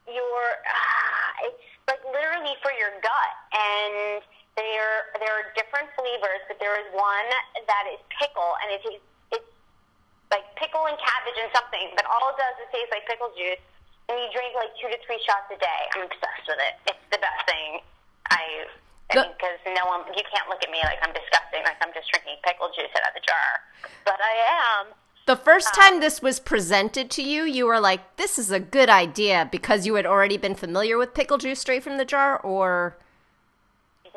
your. 0.08 0.39
Ah, 0.65 1.51
it's 1.51 1.65
like 1.86 2.01
literally 2.08 2.56
for 2.63 2.72
your 2.74 2.96
gut, 3.03 3.34
and 3.51 4.24
there 4.58 5.14
there 5.22 5.34
are 5.38 5.48
different 5.54 5.88
flavors, 5.94 6.42
but 6.50 6.58
there 6.58 6.76
is 6.82 6.90
one 6.92 7.30
that 7.54 7.86
is 7.94 8.02
pickle, 8.10 8.58
and 8.66 8.74
it 8.74 8.82
tastes 8.82 9.06
it's 9.32 9.48
like 10.34 10.44
pickle 10.58 10.90
and 10.90 10.98
cabbage 10.98 11.38
and 11.38 11.54
something, 11.54 11.94
but 11.94 12.04
all 12.10 12.34
it 12.34 12.38
does 12.42 12.58
is 12.60 12.68
taste 12.74 12.90
like 12.90 13.06
pickle 13.06 13.32
juice, 13.38 13.62
and 14.10 14.18
you 14.18 14.28
drink 14.34 14.58
like 14.58 14.74
two 14.82 14.90
to 14.90 14.98
three 15.06 15.22
shots 15.24 15.48
a 15.54 15.58
day. 15.62 15.82
I'm 15.96 16.10
obsessed 16.10 16.50
with 16.50 16.60
it. 16.60 16.74
It's 16.90 17.06
the 17.14 17.22
best 17.22 17.42
thing. 17.48 17.86
I. 18.34 18.68
I 19.08 19.24
mean, 19.24 19.32
because 19.40 19.56
no 19.68 19.88
one, 19.88 20.04
you 20.12 20.24
can't 20.28 20.50
look 20.50 20.60
at 20.62 20.70
me 20.70 20.80
like 20.84 21.00
I'm 21.02 21.14
disgusting, 21.16 21.64
like 21.64 21.80
I'm 21.80 21.94
just 21.96 22.12
drinking 22.12 22.44
pickle 22.44 22.68
juice 22.76 22.92
out 22.92 23.08
of 23.08 23.16
the 23.16 23.24
jar. 23.24 23.48
But 24.04 24.20
I 24.20 24.84
am. 24.84 24.88
the 25.26 25.38
first 25.38 25.68
um, 25.68 25.74
time 25.80 26.00
this 26.02 26.22
was 26.22 26.42
presented 26.42 27.10
to 27.12 27.24
you, 27.24 27.44
you 27.44 27.66
were 27.68 27.80
like, 27.80 28.18
"This 28.18 28.38
is 28.38 28.52
a 28.52 28.60
good 28.60 28.90
idea" 28.90 29.48
because 29.50 29.86
you 29.86 29.96
had 29.96 30.06
already 30.06 30.36
been 30.36 30.56
familiar 30.56 30.98
with 30.98 31.14
pickle 31.14 31.38
juice 31.38 31.62
straight 31.62 31.84
from 31.84 31.96
the 31.98 32.04
jar, 32.04 32.38
or 32.42 32.98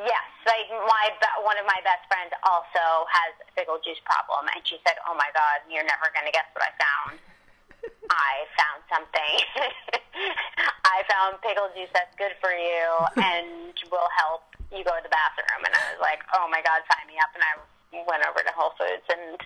Yes, 0.01 0.29
like 0.49 0.69
my 0.73 1.05
one 1.45 1.61
of 1.61 1.69
my 1.69 1.77
best 1.85 2.09
friends 2.09 2.33
also 2.49 3.05
has 3.13 3.37
a 3.45 3.47
pickle 3.53 3.77
juice 3.85 4.01
problem, 4.09 4.49
and 4.49 4.65
she 4.65 4.81
said, 4.81 4.97
"Oh 5.05 5.13
my 5.13 5.29
God, 5.37 5.61
you're 5.69 5.85
never 5.85 6.09
going 6.17 6.25
to 6.25 6.33
guess 6.33 6.49
what 6.57 6.65
I 6.65 6.73
found." 6.81 7.21
I 8.09 8.49
found 8.57 8.81
something. 8.89 9.35
I 10.89 11.05
found 11.05 11.37
pickle 11.45 11.69
juice 11.77 11.93
that's 11.93 12.17
good 12.17 12.33
for 12.41 12.49
you 12.49 12.85
and 13.21 13.77
will 13.93 14.09
help 14.17 14.49
you 14.73 14.81
go 14.89 14.97
to 14.97 15.05
the 15.05 15.13
bathroom. 15.13 15.69
And 15.69 15.73
I 15.77 15.83
was 15.93 16.01
like, 16.01 16.25
"Oh 16.33 16.49
my 16.49 16.65
God, 16.65 16.81
sign 16.89 17.05
me 17.05 17.21
up!" 17.21 17.37
And 17.37 17.45
I 17.45 17.61
went 18.09 18.25
over 18.25 18.41
to 18.41 18.53
Whole 18.57 18.73
Foods, 18.81 19.05
and 19.05 19.37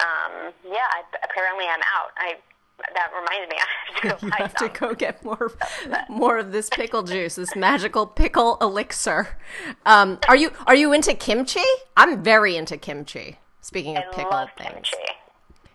um, 0.00 0.32
yeah, 0.64 0.88
I, 0.88 1.04
apparently 1.20 1.68
I'm 1.68 1.84
out. 1.92 2.16
I 2.16 2.40
that 2.78 3.10
reminds 3.12 3.50
me, 3.50 3.56
I 3.58 3.66
have 3.84 3.96
to 3.96 4.08
go 4.08 4.26
you 4.26 4.32
have 4.44 4.54
to 4.54 4.68
go 4.80 4.94
get 4.94 5.24
more 5.24 5.52
more 6.08 6.38
of 6.38 6.52
this 6.52 6.68
pickle 6.70 7.02
juice, 7.02 7.34
this 7.36 7.56
magical 7.56 8.06
pickle 8.06 8.58
elixir. 8.60 9.36
Um, 9.84 10.18
are 10.28 10.36
you 10.36 10.50
are 10.66 10.74
you 10.74 10.92
into 10.92 11.14
kimchi? 11.14 11.60
I'm 11.96 12.22
very 12.22 12.56
into 12.56 12.76
kimchi. 12.76 13.38
Speaking 13.60 13.96
of 13.96 14.04
I 14.12 14.14
pickle 14.14 14.48
things, 14.56 14.90
kimchi. 14.90 15.12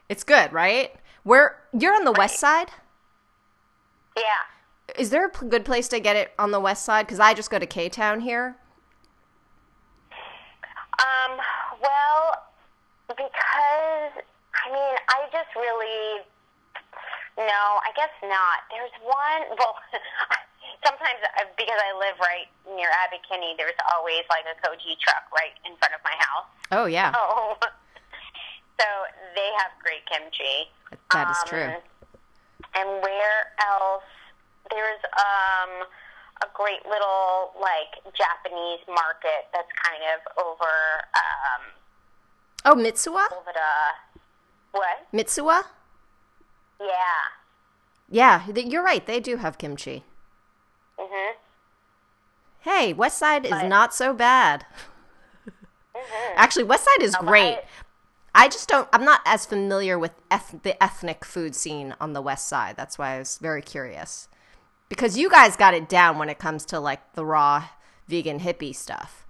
it's 0.10 0.24
good, 0.24 0.54
right? 0.54 0.94
Where 1.24 1.58
you're 1.78 1.94
on 1.96 2.06
the 2.06 2.12
west 2.14 2.40
side? 2.40 2.72
Yeah. 4.16 4.96
Is 4.98 5.10
there 5.10 5.26
a 5.28 5.30
p- 5.30 5.48
good 5.48 5.64
place 5.66 5.88
to 5.90 6.00
get 6.00 6.16
it 6.16 6.34
on 6.38 6.52
the 6.52 6.60
west 6.60 6.84
side? 6.84 7.06
Because 7.06 7.20
I 7.20 7.34
just 7.34 7.50
go 7.50 7.60
to 7.60 7.66
K 7.66 7.90
Town 7.90 8.20
here. 8.22 8.58
Um, 10.12 11.38
well, 11.82 12.36
because 13.08 14.24
I 14.54 14.72
mean, 14.72 14.96
I 15.10 15.28
just 15.32 15.56
really 15.56 16.22
no, 17.48 17.64
I 17.82 17.92
guess 17.96 18.14
not. 18.24 18.66
There's 18.70 18.94
one. 19.04 19.58
Well, 19.58 19.76
sometimes 20.86 21.20
uh, 21.40 21.46
because 21.58 21.80
I 21.80 21.92
live 21.98 22.18
right 22.20 22.48
near 22.76 22.90
Abbot 23.06 23.22
Kinney, 23.28 23.56
there's 23.58 23.78
always 23.96 24.24
like 24.30 24.46
a 24.50 24.56
Kogi 24.62 24.98
truck 25.00 25.26
right 25.34 25.54
in 25.66 25.76
front 25.78 25.94
of 25.94 26.02
my 26.04 26.16
house. 26.18 26.48
Oh 26.72 26.86
yeah, 26.86 27.12
Oh, 27.16 27.58
so 28.80 28.88
they 29.36 29.50
have 29.58 29.72
great 29.84 30.06
kimchi. 30.08 30.70
that 31.14 31.30
is 31.30 31.38
Um, 31.44 31.48
true. 31.50 31.72
And 32.76 32.90
where 33.02 33.52
else? 33.60 34.04
There's 34.70 35.02
um 35.18 35.84
a 36.44 36.48
great 36.54 36.86
little 36.88 37.52
like 37.60 38.00
Japanese 38.16 38.80
market 38.88 39.52
that's 39.54 39.68
kind 39.84 40.02
of 40.16 40.46
over 40.46 40.72
um 41.14 41.62
Oh 42.64 42.76
Mitsuwa, 42.76 43.26
over 43.34 43.52
the 43.52 43.72
what? 44.72 45.12
Mitsuwa. 45.12 45.64
Yeah. 46.82 47.22
Yeah, 48.10 48.48
you're 48.48 48.84
right. 48.84 49.06
They 49.06 49.20
do 49.20 49.38
have 49.38 49.58
kimchi. 49.58 50.04
Mhm. 51.00 51.34
Hey, 52.60 52.94
West 52.94 53.18
Side 53.18 53.46
is 53.46 53.52
But- 53.52 53.66
not 53.68 53.94
so 53.94 54.14
bad. 54.14 54.66
Actually, 56.36 56.64
West 56.64 56.86
Side 56.86 57.04
is 57.04 57.16
great. 57.16 57.58
I- 57.58 57.66
I 58.34 58.48
just 58.48 58.70
don't. 58.70 58.88
I'm 58.94 59.04
not 59.04 59.22
as 59.26 59.46
familiar 59.46 60.00
with 60.00 60.14
eth- 60.32 60.64
the 60.64 60.82
ethnic 60.82 61.26
food 61.26 61.54
scene 61.54 61.96
on 62.00 62.14
the 62.14 62.22
West 62.22 62.48
Side. 62.48 62.78
That's 62.78 62.98
why 62.98 63.16
I 63.16 63.20
was 63.20 63.38
very 63.38 63.62
curious. 63.62 64.30
Because 64.88 65.18
you 65.18 65.30
guys 65.30 65.58
got 65.58 65.74
it 65.74 65.90
down 65.90 66.18
when 66.18 66.30
it 66.30 66.40
comes 66.40 66.66
to 66.68 66.80
like 66.80 67.14
the 67.14 67.26
raw 67.26 67.66
vegan 68.08 68.40
hippie 68.40 68.74
stuff. 68.76 69.26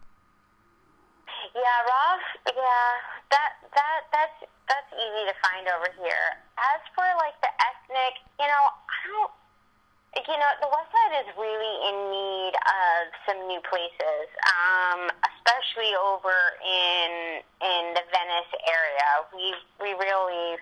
Yeah, 1.55 1.81
raw. 1.89 2.20
Yeah, 2.46 2.93
that 3.31 3.53
that 3.74 4.01
that's 4.12 4.50
that's 4.72 4.92
easy 4.96 5.24
to 5.28 5.36
find 5.44 5.68
over 5.68 5.92
here. 6.00 6.40
As 6.56 6.82
for 6.96 7.04
like 7.20 7.36
the 7.44 7.51
ethnic, 7.60 8.24
you 8.40 8.48
know, 8.48 8.63
I 8.72 9.00
don't. 9.12 9.34
You 10.12 10.36
know, 10.36 10.51
the 10.60 10.68
West 10.68 10.92
Side 10.92 11.24
is 11.24 11.30
really 11.40 11.75
in 11.88 11.96
need 12.12 12.51
of 12.51 13.00
some 13.24 13.40
new 13.48 13.63
places, 13.63 14.28
um, 14.44 15.08
especially 15.24 15.92
over 15.96 16.36
in 16.60 17.40
in 17.63 17.84
the 17.96 18.04
Venice 18.12 18.51
area. 18.68 19.08
We 19.32 19.56
we 19.80 19.92
really 19.96 20.60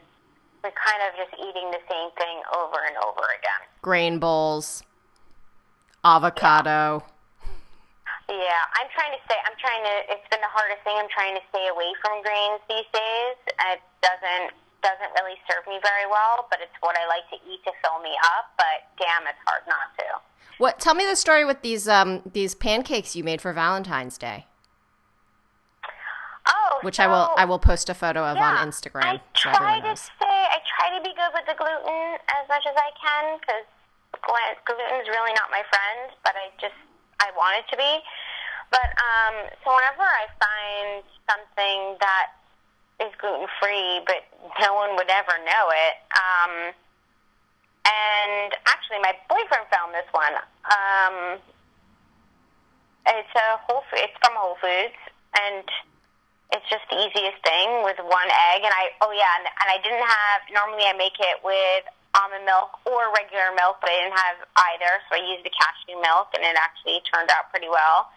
we're 0.63 0.75
kind 0.77 1.01
of 1.07 1.17
just 1.17 1.33
eating 1.41 1.71
the 1.71 1.81
same 1.89 2.11
thing 2.17 2.41
over 2.53 2.77
and 2.85 2.97
over 2.97 3.25
again. 3.37 3.61
Grain 3.81 4.19
bowls, 4.19 4.83
avocado. 6.03 7.01
Yeah, 7.01 7.18
I'm 8.29 8.89
trying 8.93 9.13
to 9.17 9.21
stay. 9.25 9.39
I'm 9.43 9.57
trying 9.57 9.83
to. 9.83 9.95
It's 10.13 10.27
been 10.29 10.41
the 10.41 10.53
hardest 10.53 10.85
thing. 10.85 10.95
I'm 10.95 11.09
trying 11.09 11.33
to 11.33 11.43
stay 11.49 11.65
away 11.67 11.89
from 12.05 12.21
greens 12.21 12.61
these 12.69 12.87
days. 12.93 13.37
It 13.73 13.81
doesn't 14.05 14.53
doesn't 14.79 15.11
really 15.19 15.35
serve 15.43 15.67
me 15.67 15.79
very 15.83 16.07
well, 16.07 16.47
but 16.49 16.59
it's 16.63 16.75
what 16.79 16.95
I 16.95 17.03
like 17.07 17.27
to 17.35 17.37
eat 17.43 17.59
to 17.65 17.71
fill 17.83 17.99
me 17.99 18.15
up. 18.37 18.53
But 18.55 18.87
damn, 19.01 19.27
it's 19.27 19.41
hard 19.45 19.65
not 19.67 19.91
to. 19.99 20.07
What? 20.57 20.79
Tell 20.79 20.93
me 20.95 21.05
the 21.05 21.15
story 21.15 21.43
with 21.45 21.61
these 21.61 21.87
um 21.87 22.21
these 22.31 22.55
pancakes 22.55 23.15
you 23.15 23.23
made 23.23 23.41
for 23.41 23.51
Valentine's 23.53 24.17
Day, 24.17 24.45
Oh, 26.47 26.79
which 26.81 26.99
I 26.99 27.07
will 27.07 27.31
I 27.37 27.45
will 27.45 27.59
post 27.59 27.89
a 27.89 27.93
photo 27.93 28.23
of 28.23 28.37
yeah, 28.37 28.61
on 28.61 28.67
Instagram 28.67 29.03
I 29.03 29.21
so 29.35 29.51
try 29.51 29.79
to 29.79 29.95
stay. 29.95 30.25
I 30.25 30.59
try 30.77 30.97
to 30.97 31.01
be 31.03 31.13
good 31.15 31.31
with 31.33 31.45
the 31.45 31.55
gluten 31.57 32.17
as 32.39 32.47
much 32.47 32.65
as 32.65 32.75
I 32.75 32.89
can 32.95 33.39
because 33.39 33.65
gluten 34.65 35.01
is 35.01 35.07
really 35.09 35.33
not 35.33 35.51
my 35.51 35.63
friend. 35.69 36.15
But 36.23 36.35
I 36.35 36.49
just 36.59 36.77
I 37.19 37.31
want 37.35 37.59
it 37.59 37.67
to 37.71 37.77
be. 37.77 37.93
But 38.71 38.89
um, 38.97 39.35
so 39.63 39.73
whenever 39.73 40.05
I 40.05 40.25
find 40.37 41.03
something 41.25 41.97
that 41.99 42.37
is 43.01 43.11
gluten 43.17 43.47
free, 43.61 44.01
but 44.05 44.27
no 44.59 44.75
one 44.75 44.95
would 44.95 45.09
ever 45.09 45.35
know 45.41 45.65
it. 45.71 45.95
Um, 46.13 46.53
and 47.87 48.51
actually, 48.67 48.99
my 49.01 49.15
boyfriend 49.29 49.65
found 49.71 49.95
this 49.95 50.05
one. 50.11 50.35
Um, 50.67 51.39
it's 53.07 53.33
a 53.33 53.57
Whole 53.65 53.81
It's 53.93 54.13
from 54.21 54.35
Whole 54.35 54.59
Foods, 54.61 54.99
and 55.33 55.65
it's 56.53 56.67
just 56.69 56.85
the 56.91 56.99
easiest 56.99 57.41
thing 57.41 57.81
with 57.81 57.97
one 58.03 58.29
egg. 58.53 58.61
And 58.61 58.73
I, 58.73 58.93
oh 59.01 59.09
yeah, 59.15 59.31
and, 59.39 59.47
and 59.47 59.67
I 59.71 59.77
didn't 59.81 60.05
have. 60.05 60.39
Normally, 60.53 60.85
I 60.85 60.93
make 60.93 61.17
it 61.17 61.41
with 61.41 61.87
almond 62.17 62.45
milk 62.45 62.79
or 62.85 63.13
regular 63.13 63.53
milk, 63.53 63.77
but 63.81 63.89
I 63.89 63.97
didn't 64.01 64.17
have 64.17 64.37
either, 64.73 64.93
so 65.09 65.17
I 65.17 65.21
used 65.25 65.45
the 65.45 65.53
cashew 65.53 65.97
milk, 66.01 66.33
and 66.33 66.41
it 66.41 66.57
actually 66.57 67.01
turned 67.05 67.29
out 67.29 67.53
pretty 67.53 67.69
well. 67.69 68.09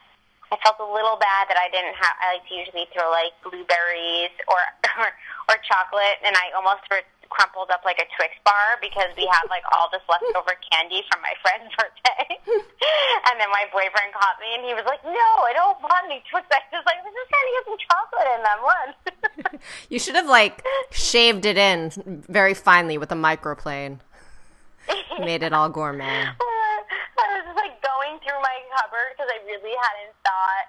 I 0.52 0.60
felt 0.60 0.76
a 0.84 0.88
little 0.88 1.16
bad 1.16 1.48
that 1.48 1.56
I 1.56 1.72
didn't 1.72 1.96
have. 1.96 2.14
I 2.20 2.36
like 2.36 2.44
to 2.44 2.54
usually 2.54 2.84
throw 2.92 3.08
like 3.08 3.32
blueberries 3.40 4.36
or 4.48 4.60
or 5.48 5.56
chocolate, 5.66 6.18
and 6.22 6.36
I 6.36 6.54
almost 6.54 6.86
threw 6.86 7.02
crumpled 7.32 7.72
up 7.72 7.80
like 7.88 7.96
a 7.96 8.04
Twix 8.12 8.36
bar 8.44 8.76
because 8.84 9.08
we 9.16 9.24
had 9.24 9.48
like 9.48 9.64
all 9.72 9.88
this 9.88 10.04
leftover 10.04 10.52
candy 10.68 11.00
from 11.08 11.24
my 11.24 11.32
friend's 11.42 11.72
birthday. 11.72 12.36
and 13.32 13.40
then 13.40 13.48
my 13.48 13.64
boyfriend 13.72 14.12
caught 14.12 14.36
me 14.36 14.52
and 14.52 14.62
he 14.68 14.76
was 14.76 14.84
like, 14.84 15.00
"No, 15.02 15.28
I 15.48 15.56
don't 15.56 15.80
want 15.80 16.12
any 16.12 16.20
Twix." 16.28 16.44
I 16.52 16.60
was 16.70 16.84
like, 16.84 17.00
"This 17.00 17.16
is 17.16 17.26
trying 17.32 17.48
to 17.48 17.52
get 17.56 17.64
some 17.64 17.80
chocolate 17.80 18.28
in 18.36 18.40
them." 18.44 18.60
One. 18.60 18.90
you 19.90 19.98
should 19.98 20.14
have 20.14 20.28
like 20.28 20.60
shaved 20.92 21.48
it 21.48 21.56
in 21.56 21.90
very 22.28 22.54
finely 22.54 23.00
with 23.00 23.10
a 23.10 23.18
microplane. 23.18 23.98
Made 25.18 25.42
it 25.42 25.52
all 25.52 25.70
gourmet. 25.70 26.28
I 26.28 27.24
was 27.38 27.44
just 27.46 27.56
like 27.56 27.80
going 27.80 28.18
through 28.20 28.40
my 28.42 28.58
cupboard 28.76 29.14
because 29.16 29.30
I 29.30 29.38
really 29.46 29.72
hadn't 29.72 30.12
thought 30.20 30.66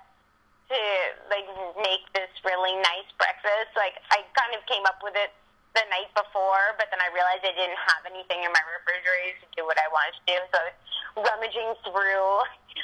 to 0.73 0.85
like 1.29 1.47
make 1.79 2.05
this 2.17 2.29
really 2.41 2.73
nice 2.81 3.09
breakfast. 3.21 3.73
Like 3.77 4.01
I 4.09 4.25
kind 4.33 4.57
of 4.57 4.65
came 4.65 4.83
up 4.89 4.99
with 5.05 5.13
it 5.13 5.29
the 5.73 5.85
night 5.89 6.09
before, 6.13 6.77
but 6.77 6.89
then 6.93 7.01
I 7.01 7.09
realized 7.13 7.41
I 7.41 7.53
didn't 7.53 7.81
have 7.81 8.05
anything 8.05 8.45
in 8.45 8.51
my 8.53 8.61
refrigerator 8.77 9.41
to 9.41 9.47
do 9.57 9.61
what 9.65 9.77
I 9.81 9.89
wanted 9.89 10.13
to 10.21 10.23
do. 10.29 10.37
So 10.53 10.57
I 10.57 10.65
was 10.69 10.77
rummaging 11.33 11.69
through 11.81 12.29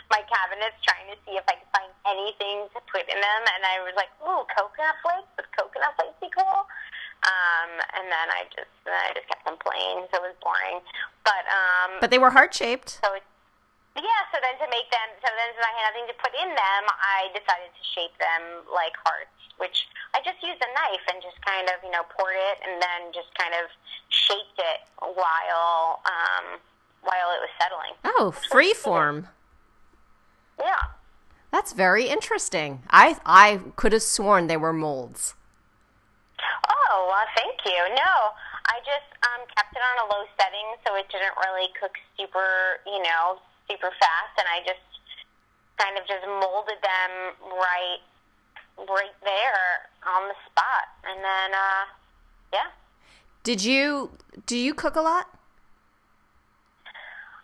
my 0.10 0.22
cabinets 0.26 0.78
trying 0.82 1.06
to 1.14 1.18
see 1.26 1.38
if 1.38 1.46
I 1.46 1.58
could 1.58 1.70
find 1.70 1.92
anything 2.10 2.66
to 2.74 2.80
put 2.90 3.06
in 3.06 3.18
them. 3.18 3.42
And 3.58 3.62
I 3.62 3.86
was 3.86 3.94
like, 3.94 4.10
ooh, 4.26 4.42
coconut 4.54 4.98
flakes? 5.06 5.30
Would 5.38 5.50
coconut 5.54 5.94
flakes 5.98 6.18
be 6.18 6.30
cool? 6.34 6.66
Um, 7.20 7.72
and 8.00 8.06
then 8.10 8.28
I 8.32 8.48
just 8.50 8.74
then 8.88 8.96
I 8.96 9.12
just 9.14 9.28
kept 9.28 9.44
them 9.44 9.60
plain, 9.60 10.08
so 10.08 10.24
it 10.24 10.34
was 10.34 10.38
boring. 10.40 10.80
But 11.28 11.44
um, 11.52 12.00
but 12.00 12.10
they 12.10 12.18
were 12.18 12.32
heart 12.32 12.56
shaped. 12.56 13.04
So 13.04 13.12
it, 13.14 13.28
yeah, 14.02 14.22
so 14.32 14.40
then 14.42 14.56
to 14.60 14.68
make 14.72 14.88
them, 14.92 15.10
so 15.20 15.28
then 15.34 15.50
since 15.54 15.66
I 15.66 15.74
had 15.76 15.92
nothing 15.92 16.08
to 16.12 16.18
put 16.20 16.34
in 16.36 16.50
them, 16.52 16.84
I 16.88 17.30
decided 17.36 17.72
to 17.72 17.84
shape 17.84 18.16
them 18.20 18.64
like 18.72 18.96
hearts, 19.04 19.36
which 19.58 19.88
I 20.14 20.24
just 20.24 20.42
used 20.42 20.62
a 20.62 20.72
knife 20.74 21.06
and 21.12 21.22
just 21.22 21.40
kind 21.44 21.68
of, 21.70 21.78
you 21.84 21.92
know, 21.92 22.04
poured 22.12 22.38
it 22.38 22.58
and 22.66 22.82
then 22.82 23.14
just 23.14 23.32
kind 23.36 23.54
of 23.56 23.70
shaped 24.10 24.58
it 24.58 24.80
while 25.00 26.02
um, 26.06 26.60
while 27.02 27.30
it 27.36 27.42
was 27.42 27.52
settling. 27.60 27.96
Oh, 28.04 28.32
free 28.32 28.74
form. 28.74 29.28
Yeah. 30.60 30.98
That's 31.52 31.74
very 31.74 32.08
interesting. 32.08 32.84
I 32.90 33.18
I 33.26 33.62
could 33.76 33.94
have 33.94 34.04
sworn 34.04 34.48
they 34.48 34.58
were 34.58 34.74
molds. 34.74 35.34
Oh, 36.70 37.08
well, 37.10 37.26
thank 37.36 37.58
you. 37.66 37.96
No, 37.96 38.14
I 38.70 38.80
just 38.86 39.10
um, 39.26 39.46
kept 39.56 39.74
it 39.74 39.82
on 39.82 40.06
a 40.06 40.14
low 40.14 40.26
setting 40.38 40.68
so 40.86 40.96
it 40.96 41.10
didn't 41.10 41.36
really 41.38 41.70
cook 41.80 41.98
super, 42.18 42.80
you 42.86 43.02
know, 43.04 43.42
super 43.70 43.92
fast, 44.00 44.34
and 44.38 44.48
I 44.50 44.60
just 44.66 44.84
kind 45.78 45.98
of 45.98 46.08
just 46.08 46.26
molded 46.26 46.82
them 46.82 47.12
right, 47.54 48.02
right 48.90 49.16
there 49.24 49.88
on 50.06 50.28
the 50.28 50.36
spot, 50.50 50.86
and 51.06 51.24
then 51.24 51.50
uh, 51.54 51.84
yeah. 52.54 52.70
Did 53.44 53.64
you 53.64 54.12
do 54.46 54.58
you 54.58 54.74
cook 54.74 54.96
a 54.96 55.02
lot? 55.02 55.28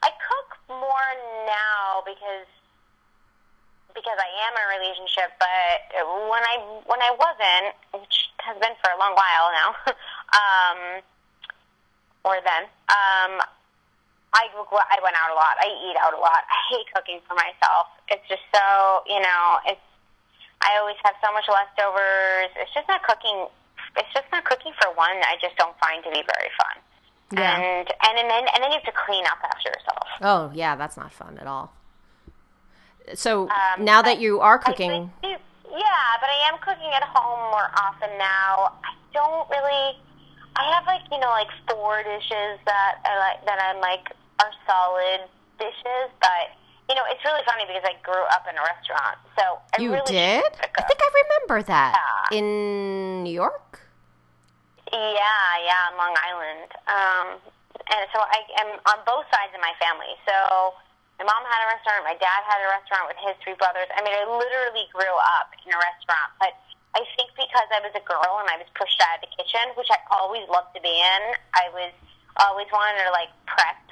I 0.04 0.10
cook 0.10 0.58
more 0.70 1.10
now 1.48 2.04
because 2.06 2.50
because 3.96 4.20
I 4.20 4.30
am 4.46 4.54
in 4.54 4.62
a 4.62 4.70
relationship, 4.76 5.32
but 5.40 5.96
when 6.30 6.44
I 6.44 6.60
when 6.86 7.02
I 7.02 7.16
wasn't, 7.16 7.74
which 8.04 8.30
has 8.44 8.60
been 8.60 8.76
for 8.84 8.92
a 8.92 9.00
long 9.00 9.16
while 9.16 9.48
now, 9.56 9.70
um, 10.36 10.80
or 12.26 12.38
then, 12.44 12.68
um, 12.92 13.40
I 14.36 14.52
I 14.52 14.98
went 15.00 15.16
out 15.16 15.32
a 15.32 15.38
lot. 15.40 15.56
I 15.64 15.72
eat 15.88 15.96
out 16.04 16.14
a 16.14 16.20
lot. 16.20 16.44
I 16.44 16.60
hate 16.76 16.88
cooking 16.92 17.24
for 17.24 17.36
myself. 17.40 17.88
It's 18.12 18.28
just 18.28 18.44
so 18.52 19.02
you 19.08 19.24
know. 19.24 19.64
It's 19.66 19.82
I 20.62 20.78
always 20.80 21.00
have 21.04 21.16
so 21.24 21.32
much 21.32 21.48
leftovers. 21.48 22.52
It's 22.60 22.74
just 22.76 22.88
not 22.88 23.04
cooking. 23.04 23.48
It's 23.96 24.12
just 24.14 24.28
not 24.32 24.44
cooking 24.44 24.74
for 24.82 24.92
one. 24.96 25.16
I 25.24 25.40
just 25.40 25.56
don't 25.56 25.78
find 25.80 26.04
to 26.04 26.12
be 26.12 26.20
very 26.20 26.52
fun. 26.60 26.76
Yeah. 27.32 27.56
And 27.58 27.88
and 27.88 28.14
and 28.20 28.30
then 28.30 28.44
and 28.54 28.60
then 28.64 28.72
you 28.72 28.80
have 28.84 28.90
to 28.92 28.98
clean 29.08 29.24
up 29.26 29.40
after 29.44 29.70
yourself. 29.70 30.08
Oh 30.22 30.52
yeah, 30.54 30.76
that's 30.76 30.98
not 30.98 31.12
fun 31.12 31.38
at 31.40 31.48
all. 31.48 31.74
So 33.14 33.50
um, 33.50 33.86
now 33.86 34.02
that 34.02 34.20
you 34.20 34.40
are 34.42 34.58
cooking, 34.58 35.12
I, 35.24 35.38
yeah, 35.70 36.08
but 36.20 36.30
I 36.30 36.50
am 36.50 36.58
cooking 36.60 36.92
at 36.94 37.04
home 37.04 37.52
more 37.52 37.70
often 37.78 38.10
now. 38.18 38.74
I 38.84 38.94
don't 39.14 39.50
really. 39.50 40.00
I 40.56 40.72
have 40.74 40.86
like 40.88 41.02
you 41.12 41.20
know 41.20 41.30
like 41.30 41.52
four 41.70 42.02
dishes 42.04 42.60
that 42.66 43.04
I 43.04 43.18
like 43.20 43.46
that 43.46 43.60
I'm 43.62 43.82
like 43.82 44.15
are 44.40 44.52
solid 44.68 45.28
dishes, 45.60 46.08
but 46.20 46.56
you 46.90 46.94
know, 46.94 47.02
it's 47.10 47.24
really 47.26 47.42
funny 47.50 47.66
because 47.66 47.82
I 47.82 47.98
grew 48.06 48.22
up 48.30 48.46
in 48.46 48.54
a 48.54 48.62
restaurant. 48.62 49.18
So 49.34 49.58
I 49.74 49.82
you 49.82 49.90
really 49.92 50.06
did? 50.06 50.46
I 50.46 50.82
think 50.86 51.00
I 51.02 51.10
remember 51.26 51.66
that 51.66 51.98
yeah. 51.98 52.38
in 52.38 53.24
New 53.24 53.34
York. 53.34 53.82
Yeah, 54.94 55.50
yeah, 55.66 55.90
on 55.90 55.98
Long 55.98 56.14
Island. 56.14 56.70
Um, 56.86 57.28
and 57.90 58.06
so 58.14 58.22
I 58.22 58.40
am 58.62 58.70
on 58.86 59.02
both 59.02 59.26
sides 59.34 59.50
of 59.58 59.62
my 59.66 59.74
family. 59.82 60.14
So 60.30 60.78
my 61.18 61.26
mom 61.26 61.42
had 61.48 61.60
a 61.66 61.68
restaurant, 61.74 62.06
my 62.06 62.18
dad 62.22 62.42
had 62.46 62.62
a 62.62 62.70
restaurant 62.70 63.10
with 63.10 63.18
his 63.18 63.34
three 63.42 63.58
brothers. 63.58 63.90
I 63.98 64.06
mean, 64.06 64.14
I 64.14 64.30
literally 64.30 64.86
grew 64.94 65.16
up 65.40 65.50
in 65.66 65.74
a 65.74 65.80
restaurant, 65.80 66.38
but 66.38 66.54
I 66.94 67.02
think 67.18 67.34
because 67.36 67.68
I 67.74 67.82
was 67.82 67.92
a 67.98 68.04
girl 68.06 68.40
and 68.40 68.48
I 68.48 68.62
was 68.62 68.70
pushed 68.78 69.00
out 69.04 69.20
of 69.20 69.28
the 69.28 69.32
kitchen, 69.36 69.74
which 69.76 69.90
I 69.90 70.00
always 70.14 70.46
loved 70.48 70.76
to 70.78 70.82
be 70.86 70.92
in, 70.92 71.24
I 71.56 71.68
was 71.74 71.92
always 72.40 72.68
wanted 72.72 73.04
to 73.04 73.12
like 73.12 73.32
prep 73.48 73.85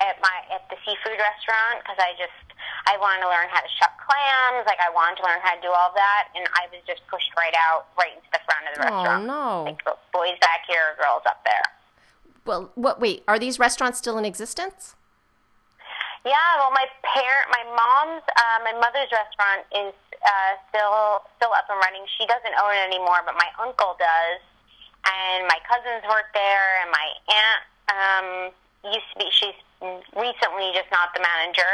at 0.00 0.18
my 0.22 0.36
at 0.54 0.62
the 0.70 0.78
seafood 0.86 1.18
restaurant 1.18 1.82
because 1.82 1.98
I 1.98 2.14
just 2.14 2.34
I 2.86 2.96
wanted 2.98 3.26
to 3.26 3.30
learn 3.30 3.50
how 3.50 3.60
to 3.60 3.70
shuck 3.78 3.94
clams. 3.98 4.66
Like 4.66 4.78
I 4.78 4.90
wanted 4.90 5.18
to 5.20 5.24
learn 5.26 5.42
how 5.42 5.54
to 5.54 5.62
do 5.62 5.70
all 5.70 5.92
that, 5.94 6.30
and 6.34 6.46
I 6.54 6.70
was 6.70 6.80
just 6.86 7.02
pushed 7.10 7.30
right 7.36 7.54
out, 7.54 7.90
right 7.98 8.14
into 8.14 8.30
the 8.30 8.42
front 8.46 8.62
of 8.66 8.72
the 8.74 8.80
restaurant. 8.86 9.22
Oh 9.24 9.28
no! 9.28 9.46
Like 9.66 9.82
boys 10.14 10.38
back 10.40 10.66
here, 10.66 10.94
girls 10.96 11.22
up 11.26 11.42
there. 11.44 11.66
Well, 12.46 12.70
what? 12.74 13.00
Wait, 13.00 13.24
are 13.28 13.38
these 13.38 13.58
restaurants 13.58 13.98
still 13.98 14.16
in 14.16 14.24
existence? 14.24 14.94
Yeah. 16.24 16.48
Well, 16.58 16.72
my 16.74 16.86
parent, 17.04 17.46
my 17.50 17.64
mom's, 17.72 18.24
uh, 18.26 18.58
my 18.66 18.74
mother's 18.78 19.10
restaurant 19.12 19.64
is 19.70 19.94
uh, 20.22 20.52
still 20.70 21.26
still 21.36 21.52
up 21.54 21.66
and 21.68 21.78
running. 21.82 22.06
She 22.16 22.26
doesn't 22.26 22.56
own 22.56 22.72
it 22.74 22.84
anymore, 22.86 23.22
but 23.26 23.34
my 23.34 23.50
uncle 23.58 23.98
does, 23.98 24.40
and 25.06 25.46
my 25.50 25.58
cousins 25.66 26.06
work 26.06 26.30
there, 26.32 26.82
and 26.82 26.88
my 26.90 27.08
aunt 27.28 27.62
um, 27.92 28.28
used 28.94 29.08
to 29.12 29.16
be. 29.18 29.28
She's 29.30 29.58
recently 29.80 30.72
just 30.74 30.90
not 30.90 31.14
the 31.14 31.22
manager, 31.22 31.72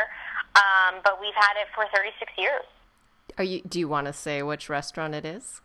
um, 0.56 1.00
but 1.04 1.20
we've 1.20 1.36
had 1.36 1.56
it 1.60 1.68
for 1.74 1.86
36 1.94 2.32
years. 2.36 2.64
Are 3.38 3.44
you? 3.44 3.62
Do 3.66 3.78
you 3.78 3.88
want 3.88 4.06
to 4.06 4.12
say 4.12 4.42
which 4.42 4.68
restaurant 4.68 5.14
it 5.14 5.24
is? 5.24 5.60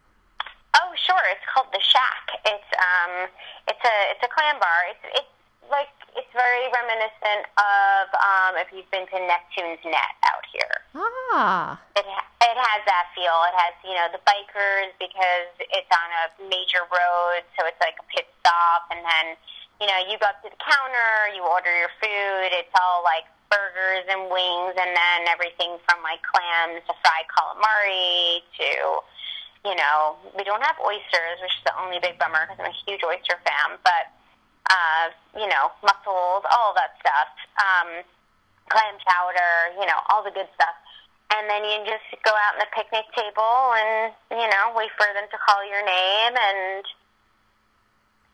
Oh, 0.74 0.92
sure. 0.96 1.22
It's 1.30 1.46
called 1.54 1.68
the 1.72 1.82
Shack. 1.82 2.26
It's 2.46 2.72
um, 2.78 3.30
it's 3.68 3.84
a 3.84 3.96
it's 4.16 4.24
a 4.24 4.32
clam 4.32 4.58
bar. 4.58 4.90
It's 4.90 5.06
it's 5.22 5.34
like 5.70 5.94
it's 6.18 6.30
very 6.34 6.66
reminiscent 6.74 7.46
of 7.62 8.06
um, 8.18 8.58
if 8.58 8.74
you've 8.74 8.90
been 8.90 9.06
to 9.14 9.18
Neptune's 9.22 9.82
Net 9.86 10.14
out 10.26 10.46
here. 10.50 10.76
Ah. 10.98 11.78
It 11.94 12.06
it 12.06 12.58
has 12.58 12.82
that 12.90 13.14
feel. 13.14 13.38
It 13.54 13.56
has 13.58 13.74
you 13.86 13.94
know 13.94 14.10
the 14.10 14.22
bikers 14.26 14.94
because 14.98 15.54
it's 15.60 15.92
on 15.94 16.10
a 16.10 16.26
major 16.50 16.86
road, 16.90 17.46
so 17.54 17.70
it's 17.70 17.80
like 17.82 17.98
a 18.02 18.06
pit 18.10 18.26
stop, 18.42 18.90
and 18.90 19.06
then 19.06 19.38
you 19.80 19.88
know, 19.88 20.00
you 20.12 20.20
go 20.20 20.28
up 20.28 20.44
to 20.44 20.52
the 20.52 20.60
counter, 20.60 21.32
you 21.32 21.44
order 21.44 21.72
your 21.72 21.92
food. 22.04 22.52
It's 22.52 22.76
all 22.76 23.00
like 23.04 23.24
burgers 23.48 24.06
and 24.12 24.28
wings, 24.30 24.76
and 24.76 24.92
then 24.92 25.20
everything 25.32 25.80
from 25.88 26.04
like 26.04 26.22
clams 26.22 26.84
to 26.86 26.94
fried 27.02 27.28
calamari 27.32 28.44
to, 28.60 28.70
you 29.66 29.76
know, 29.76 30.20
we 30.38 30.44
don't 30.44 30.62
have 30.62 30.78
oysters, 30.84 31.40
which 31.42 31.56
is 31.56 31.64
the 31.66 31.76
only 31.80 31.98
big 32.00 32.20
bummer 32.20 32.44
because 32.46 32.60
I'm 32.60 32.70
a 32.70 32.80
huge 32.86 33.02
oyster 33.08 33.40
fan. 33.48 33.80
But, 33.82 34.12
uh, 34.70 35.16
you 35.34 35.48
know, 35.48 35.72
mussels, 35.82 36.44
all 36.46 36.76
that 36.76 37.00
stuff, 37.00 37.32
um, 37.58 38.04
clam 38.68 38.96
chowder, 39.02 39.80
you 39.80 39.88
know, 39.88 40.00
all 40.12 40.22
the 40.22 40.36
good 40.36 40.48
stuff. 40.54 40.76
And 41.30 41.46
then 41.48 41.62
you 41.64 41.86
just 41.86 42.10
go 42.26 42.34
out 42.34 42.58
on 42.58 42.60
the 42.60 42.70
picnic 42.74 43.06
table 43.14 43.74
and, 43.78 44.14
you 44.34 44.50
know, 44.50 44.74
wait 44.74 44.90
for 44.98 45.06
them 45.14 45.30
to 45.30 45.38
call 45.38 45.62
your 45.62 45.86
name 45.86 46.34
and 46.34 46.84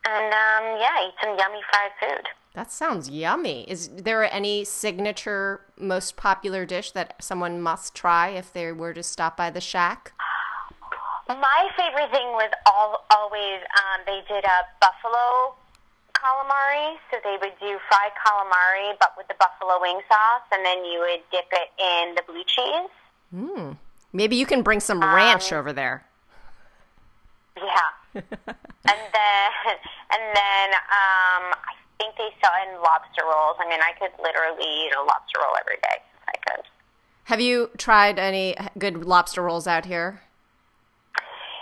and 0.05 0.33
um, 0.33 0.79
yeah, 0.79 1.07
eat 1.07 1.13
some 1.21 1.37
yummy 1.37 1.61
fried 1.71 1.91
food. 1.99 2.27
That 2.53 2.71
sounds 2.71 3.09
yummy. 3.09 3.69
Is 3.69 3.89
there 3.89 4.33
any 4.33 4.63
signature, 4.63 5.61
most 5.77 6.15
popular 6.15 6.65
dish 6.65 6.91
that 6.91 7.21
someone 7.21 7.61
must 7.61 7.93
try 7.93 8.29
if 8.29 8.53
they 8.53 8.71
were 8.71 8.93
to 8.93 9.03
stop 9.03 9.35
by 9.35 9.49
the 9.49 9.59
shack? 9.59 10.13
My 11.27 11.69
favorite 11.75 12.11
thing 12.11 12.27
was 12.33 12.51
all, 12.65 13.03
always 13.11 13.59
um, 13.59 14.01
they 14.05 14.21
did 14.27 14.45
a 14.45 14.59
buffalo 14.79 15.55
calamari. 16.13 16.95
So 17.11 17.17
they 17.23 17.37
would 17.41 17.53
do 17.59 17.77
fried 17.89 18.11
calamari, 18.25 18.93
but 18.99 19.13
with 19.17 19.27
the 19.27 19.35
buffalo 19.39 19.81
wing 19.81 19.99
sauce, 20.07 20.47
and 20.51 20.65
then 20.65 20.85
you 20.85 20.99
would 20.99 21.21
dip 21.31 21.51
it 21.51 21.69
in 21.81 22.15
the 22.15 22.23
blue 22.27 22.43
cheese. 22.47 22.89
Hmm. 23.33 23.71
Maybe 24.13 24.37
you 24.37 24.45
can 24.45 24.61
bring 24.61 24.79
some 24.79 25.01
ranch 25.01 25.51
um, 25.51 25.59
over 25.59 25.73
there. 25.73 26.05
Yeah. 27.57 27.89
and 28.15 29.01
then 29.11 29.49
and 30.11 30.23
then 30.35 30.67
um, 30.91 31.43
I 31.55 31.73
think 31.97 32.15
they 32.17 32.29
sell 32.41 32.53
in 32.67 32.81
lobster 32.81 33.23
rolls. 33.23 33.57
I 33.59 33.67
mean, 33.69 33.79
I 33.81 33.93
could 33.99 34.11
literally 34.21 34.63
eat 34.63 34.91
a 34.95 35.03
lobster 35.03 35.39
roll 35.39 35.55
every 35.59 35.77
day. 35.81 35.97
I 36.27 36.35
could. 36.47 36.65
Have 37.25 37.41
you 37.41 37.71
tried 37.77 38.19
any 38.19 38.55
good 38.77 39.05
lobster 39.05 39.41
rolls 39.41 39.67
out 39.67 39.85
here? 39.85 40.21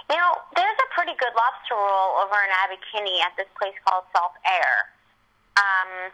You 0.10 0.17
know, 0.17 0.36
there's 0.56 0.77
a 0.77 0.89
pretty 0.93 1.15
good 1.17 1.32
lobster 1.34 1.79
roll 1.79 2.19
over 2.19 2.36
in 2.43 2.51
Abbot-Kinney 2.51 3.23
at 3.23 3.32
this 3.38 3.47
place 3.58 3.73
called 3.88 4.03
Salt 4.12 4.36
Air. 4.43 4.91
Um, 5.56 6.12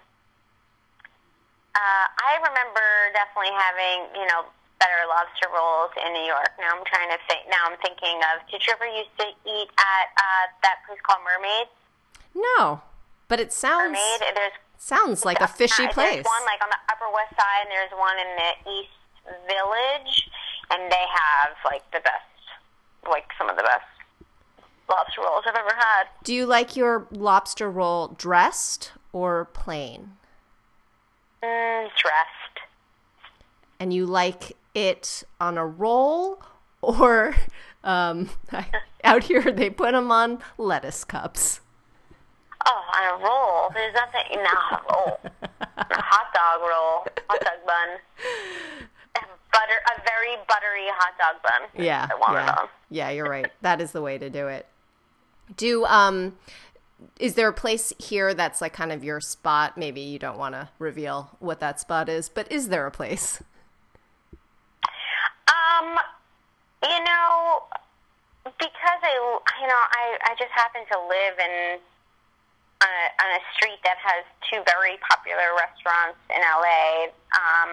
uh, 1.74 2.06
I 2.06 2.38
remember 2.38 2.86
definitely 3.18 3.56
having, 3.58 3.98
you 4.22 4.28
know, 4.30 4.46
better 4.80 5.04
lobster 5.08 5.52
rolls 5.52 5.92
in 6.00 6.12
New 6.15 6.26
York. 6.26 6.56
Now 6.60 6.76
I'm 6.80 6.86
trying 6.88 7.12
to 7.12 7.20
think. 7.28 7.46
Now 7.52 7.68
I'm 7.68 7.78
thinking 7.84 8.18
of. 8.34 8.44
Did 8.50 8.63
you 8.65 8.72
ever 8.74 8.88
used 8.88 9.13
to 9.20 9.28
eat 9.46 9.70
at 9.76 10.08
uh, 10.15 10.46
that 10.63 10.82
place 10.88 11.00
called 11.04 11.22
Mermaid? 11.28 11.68
No, 12.34 12.82
but 13.28 13.39
it 13.39 13.52
sounds 13.52 13.94
Mermaid. 13.94 14.36
There's 14.36 14.58
sounds 14.80 15.26
like 15.28 15.42
a 15.42 15.48
fishy 15.48 15.86
uh, 15.86 15.92
place. 15.92 16.24
There's 16.24 16.26
one 16.26 16.46
like 16.48 16.63
on 16.63 16.72
the 16.72 16.82
Upper 16.89 17.12
West 17.12 17.36
Side, 17.36 17.68
and 17.68 17.72
there's 17.72 17.94
one 17.94 18.18
in 18.18 18.32
the 18.39 18.52
East 18.72 18.96
Village, 19.46 20.13
and 20.72 20.92
they 20.92 21.06
have 21.12 21.54
like 21.65 21.84
the 21.92 22.00
best, 22.00 22.39
like 23.08 23.28
some 23.38 23.50
of 23.50 23.58
the 23.58 23.63
best 23.63 23.86
lobster 24.89 25.22
rolls 25.22 25.44
I've 25.48 25.56
ever 25.56 25.76
had. 25.76 26.08
Do 26.24 26.34
you 26.34 26.46
like 26.46 26.76
your 26.76 27.08
lobster 27.12 27.70
roll 27.70 28.15
dressed 28.18 28.94
or 29.13 29.46
plain? 29.54 30.13
Mm, 31.44 31.89
dressed. 31.96 32.60
And 33.80 33.94
you 33.94 34.06
like 34.06 34.58
it 34.73 35.23
on 35.39 35.58
a 35.58 35.65
roll 35.65 36.41
or 36.82 37.36
um, 37.84 38.29
out 39.03 39.23
here 39.23 39.51
they 39.51 39.69
put 39.69 39.91
them 39.91 40.12
on 40.12 40.39
lettuce 40.58 41.03
cups? 41.03 41.62
Oh, 42.65 42.84
on 42.93 43.21
a 43.21 43.23
roll. 43.23 43.69
There's 43.73 43.93
nothing. 43.93 44.43
Not 44.43 44.73
a 44.73 44.93
roll. 44.93 45.19
a 45.77 46.01
hot 46.01 46.27
dog 46.34 46.62
roll. 46.62 47.08
Hot 47.29 47.39
dog 47.39 47.65
bun. 47.65 47.89
A 49.15 49.19
butter. 49.51 49.79
A 49.95 50.01
very 50.01 50.36
buttery 50.47 50.88
hot 50.89 51.13
dog 51.17 51.41
bun. 51.41 51.84
Yeah, 51.84 52.08
yeah, 52.32 52.65
yeah. 52.89 53.10
You're 53.12 53.29
right. 53.29 53.49
That 53.62 53.79
is 53.79 53.93
the 53.93 54.01
way 54.01 54.17
to 54.17 54.29
do 54.29 54.47
it. 54.47 54.67
Do 55.55 55.86
um, 55.86 56.38
is 57.19 57.36
there 57.36 57.47
a 57.47 57.53
place 57.53 57.93
here 57.97 58.34
that's 58.34 58.62
like 58.62 58.73
kind 58.73 58.91
of 58.91 59.03
your 59.03 59.21
spot? 59.21 59.77
Maybe 59.77 60.01
you 60.01 60.19
don't 60.19 60.38
want 60.38 60.55
to 60.55 60.69
reveal 60.79 61.32
what 61.39 61.60
that 61.62 61.79
spot 61.79 62.10
is, 62.10 62.29
but 62.29 62.51
is 62.51 62.69
there 62.69 62.86
a 62.86 62.91
place? 62.91 63.41
Um, 65.69 65.97
you 66.82 66.99
know, 67.05 67.63
because 68.58 68.99
I, 69.05 69.13
you 69.62 69.67
know, 69.67 69.84
I, 69.93 70.17
I 70.25 70.36
just 70.39 70.51
happen 70.51 70.82
to 70.89 70.97
live 71.05 71.38
in 71.38 71.79
on 72.82 72.89
a, 72.89 73.05
on 73.21 73.29
a 73.38 73.41
street 73.53 73.77
that 73.84 73.99
has 73.99 74.23
two 74.49 74.63
very 74.65 74.97
popular 75.03 75.51
restaurants 75.53 76.17
in 76.32 76.39
LA. 76.41 77.12
Um, 77.36 77.71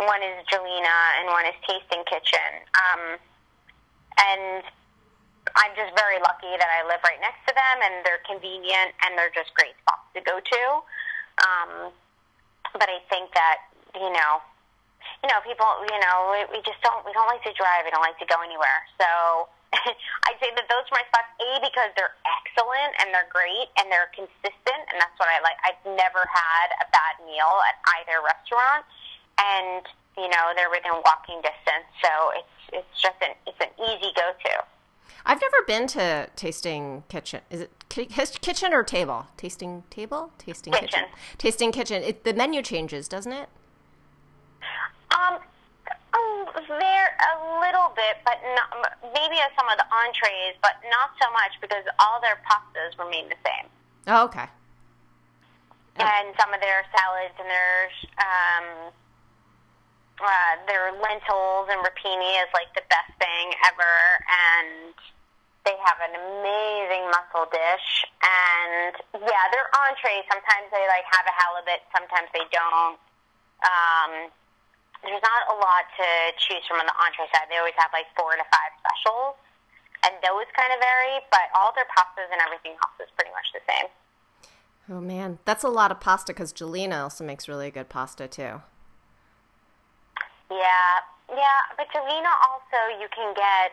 one 0.00 0.24
is 0.24 0.42
Gjelina 0.48 0.98
and 1.20 1.28
one 1.28 1.46
is 1.46 1.54
Tasting 1.68 2.02
Kitchen. 2.08 2.50
Um, 2.74 3.02
and 4.18 4.64
I'm 5.54 5.72
just 5.76 5.92
very 5.94 6.18
lucky 6.24 6.56
that 6.56 6.70
I 6.72 6.88
live 6.88 7.04
right 7.04 7.20
next 7.20 7.44
to 7.46 7.52
them, 7.52 7.76
and 7.84 8.00
they're 8.02 8.24
convenient 8.24 8.96
and 9.04 9.14
they're 9.14 9.34
just 9.36 9.52
great 9.54 9.76
spots 9.84 10.08
to 10.16 10.20
go 10.24 10.40
to. 10.40 10.62
Um, 11.44 11.92
but 12.72 12.88
I 12.88 12.98
think 13.12 13.30
that 13.36 13.68
you 13.94 14.10
know, 14.10 14.42
you 15.24 15.32
know, 15.32 15.40
people, 15.40 15.64
you 15.88 16.00
know, 16.04 16.36
we, 16.36 16.44
we 16.52 16.60
just 16.68 16.76
don't 16.84 17.00
we 17.08 17.12
don't 17.16 17.24
like 17.32 17.40
to 17.48 17.54
drive. 17.56 17.88
We 17.88 17.90
don't 17.96 18.04
like 18.04 18.20
to 18.20 18.28
go 18.28 18.44
anywhere. 18.44 18.84
So 19.00 19.48
I'd 20.28 20.36
say 20.36 20.52
that 20.52 20.68
those 20.68 20.84
are 20.84 21.00
my 21.00 21.04
spots. 21.08 21.32
A 21.40 21.64
because 21.64 21.96
they're 21.96 22.12
excellent 22.28 22.92
and 23.00 23.08
they're 23.08 23.32
great 23.32 23.72
and 23.80 23.88
they're 23.88 24.12
consistent, 24.12 24.82
and 24.92 25.00
that's 25.00 25.16
what 25.16 25.32
I 25.32 25.40
like. 25.40 25.56
I've 25.64 25.80
never 25.96 26.28
had 26.28 26.68
a 26.76 26.86
bad 26.92 27.24
meal 27.24 27.56
at 27.64 27.80
either 27.96 28.20
restaurant, 28.20 28.84
and 29.40 29.80
you 30.20 30.28
know, 30.28 30.52
they're 30.60 30.68
within 30.68 31.00
walking 31.08 31.40
distance. 31.40 31.88
So 32.04 32.12
it's 32.36 32.84
it's 32.84 32.94
just 33.00 33.16
an 33.24 33.32
it's 33.48 33.60
an 33.64 33.72
easy 33.80 34.12
go 34.12 34.28
to. 34.28 34.54
I've 35.24 35.40
never 35.40 35.64
been 35.64 35.88
to 35.96 36.28
Tasting 36.36 37.02
Kitchen. 37.08 37.40
Is 37.48 37.64
it 37.64 37.72
kitchen 37.88 38.74
or 38.76 38.84
table? 38.84 39.24
Tasting 39.38 39.84
table? 39.88 40.36
Tasting 40.36 40.74
kitchen. 40.74 40.88
Kitchen. 40.88 41.04
Tasting 41.38 41.72
kitchen. 41.72 42.02
It, 42.02 42.24
the 42.24 42.34
menu 42.34 42.60
changes, 42.60 43.08
doesn't 43.08 43.32
it? 43.32 43.48
Um, 45.14 45.38
um, 46.14 46.46
there 46.66 47.08
a 47.14 47.60
little 47.60 47.90
bit, 47.94 48.22
but 48.24 48.38
not, 48.54 48.70
maybe 49.14 49.38
of 49.42 49.50
some 49.58 49.68
of 49.68 49.76
the 49.78 49.86
entrees, 49.90 50.54
but 50.62 50.78
not 50.90 51.10
so 51.20 51.30
much 51.32 51.58
because 51.60 51.84
all 51.98 52.20
their 52.20 52.38
pastas 52.46 52.98
remain 52.98 53.28
the 53.28 53.38
same. 53.44 53.66
Oh, 54.06 54.24
okay. 54.26 54.46
and 55.96 56.34
some 56.38 56.52
of 56.52 56.60
their 56.60 56.84
salads 56.90 57.34
and 57.38 57.48
their 57.48 57.78
um, 58.18 58.66
uh, 60.20 60.54
their 60.66 60.94
lentils 60.94 61.66
and 61.70 61.82
rapini 61.82 62.38
is 62.42 62.50
like 62.54 62.70
the 62.74 62.86
best 62.86 63.10
thing 63.18 63.54
ever, 63.66 63.94
and 64.30 64.94
they 65.66 65.74
have 65.82 65.98
an 66.04 66.14
amazing 66.14 67.10
mussel 67.10 67.50
dish. 67.50 67.88
And 68.22 68.94
yeah, 69.18 69.44
their 69.50 69.66
entrees 69.88 70.26
sometimes 70.30 70.70
they 70.70 70.84
like 70.86 71.06
have 71.10 71.26
a 71.26 71.34
halibut, 71.34 71.82
sometimes 71.90 72.28
they 72.30 72.46
don't. 72.52 72.98
Um, 73.64 74.12
there's 75.04 75.22
not 75.22 75.42
a 75.52 75.56
lot 75.60 75.84
to 76.00 76.08
choose 76.40 76.64
from 76.66 76.80
on 76.80 76.86
the 76.88 76.96
entree 76.96 77.28
side. 77.32 77.48
They 77.48 77.60
always 77.60 77.76
have 77.78 77.92
like 77.92 78.08
four 78.16 78.32
to 78.34 78.44
five 78.48 78.72
specials, 78.80 79.36
and 80.04 80.12
those 80.24 80.48
kind 80.56 80.72
of 80.72 80.80
vary. 80.80 81.20
But 81.30 81.52
all 81.54 81.72
their 81.76 81.88
pastas 81.92 82.28
and 82.32 82.40
everything 82.40 82.76
else 82.80 82.96
is 83.00 83.10
pretty 83.14 83.32
much 83.32 83.48
the 83.52 83.62
same. 83.68 83.88
Oh 84.88 85.00
man, 85.00 85.38
that's 85.44 85.64
a 85.64 85.72
lot 85.72 85.90
of 85.90 86.00
pasta 86.00 86.32
because 86.32 86.52
Gjelina 86.52 87.08
also 87.08 87.24
makes 87.24 87.48
really 87.48 87.70
good 87.70 87.88
pasta 87.88 88.28
too. 88.28 88.60
Yeah, 90.52 90.92
yeah, 91.32 91.60
but 91.76 91.88
Gjelina 91.88 92.32
also 92.44 92.78
you 93.00 93.08
can 93.08 93.32
get 93.32 93.72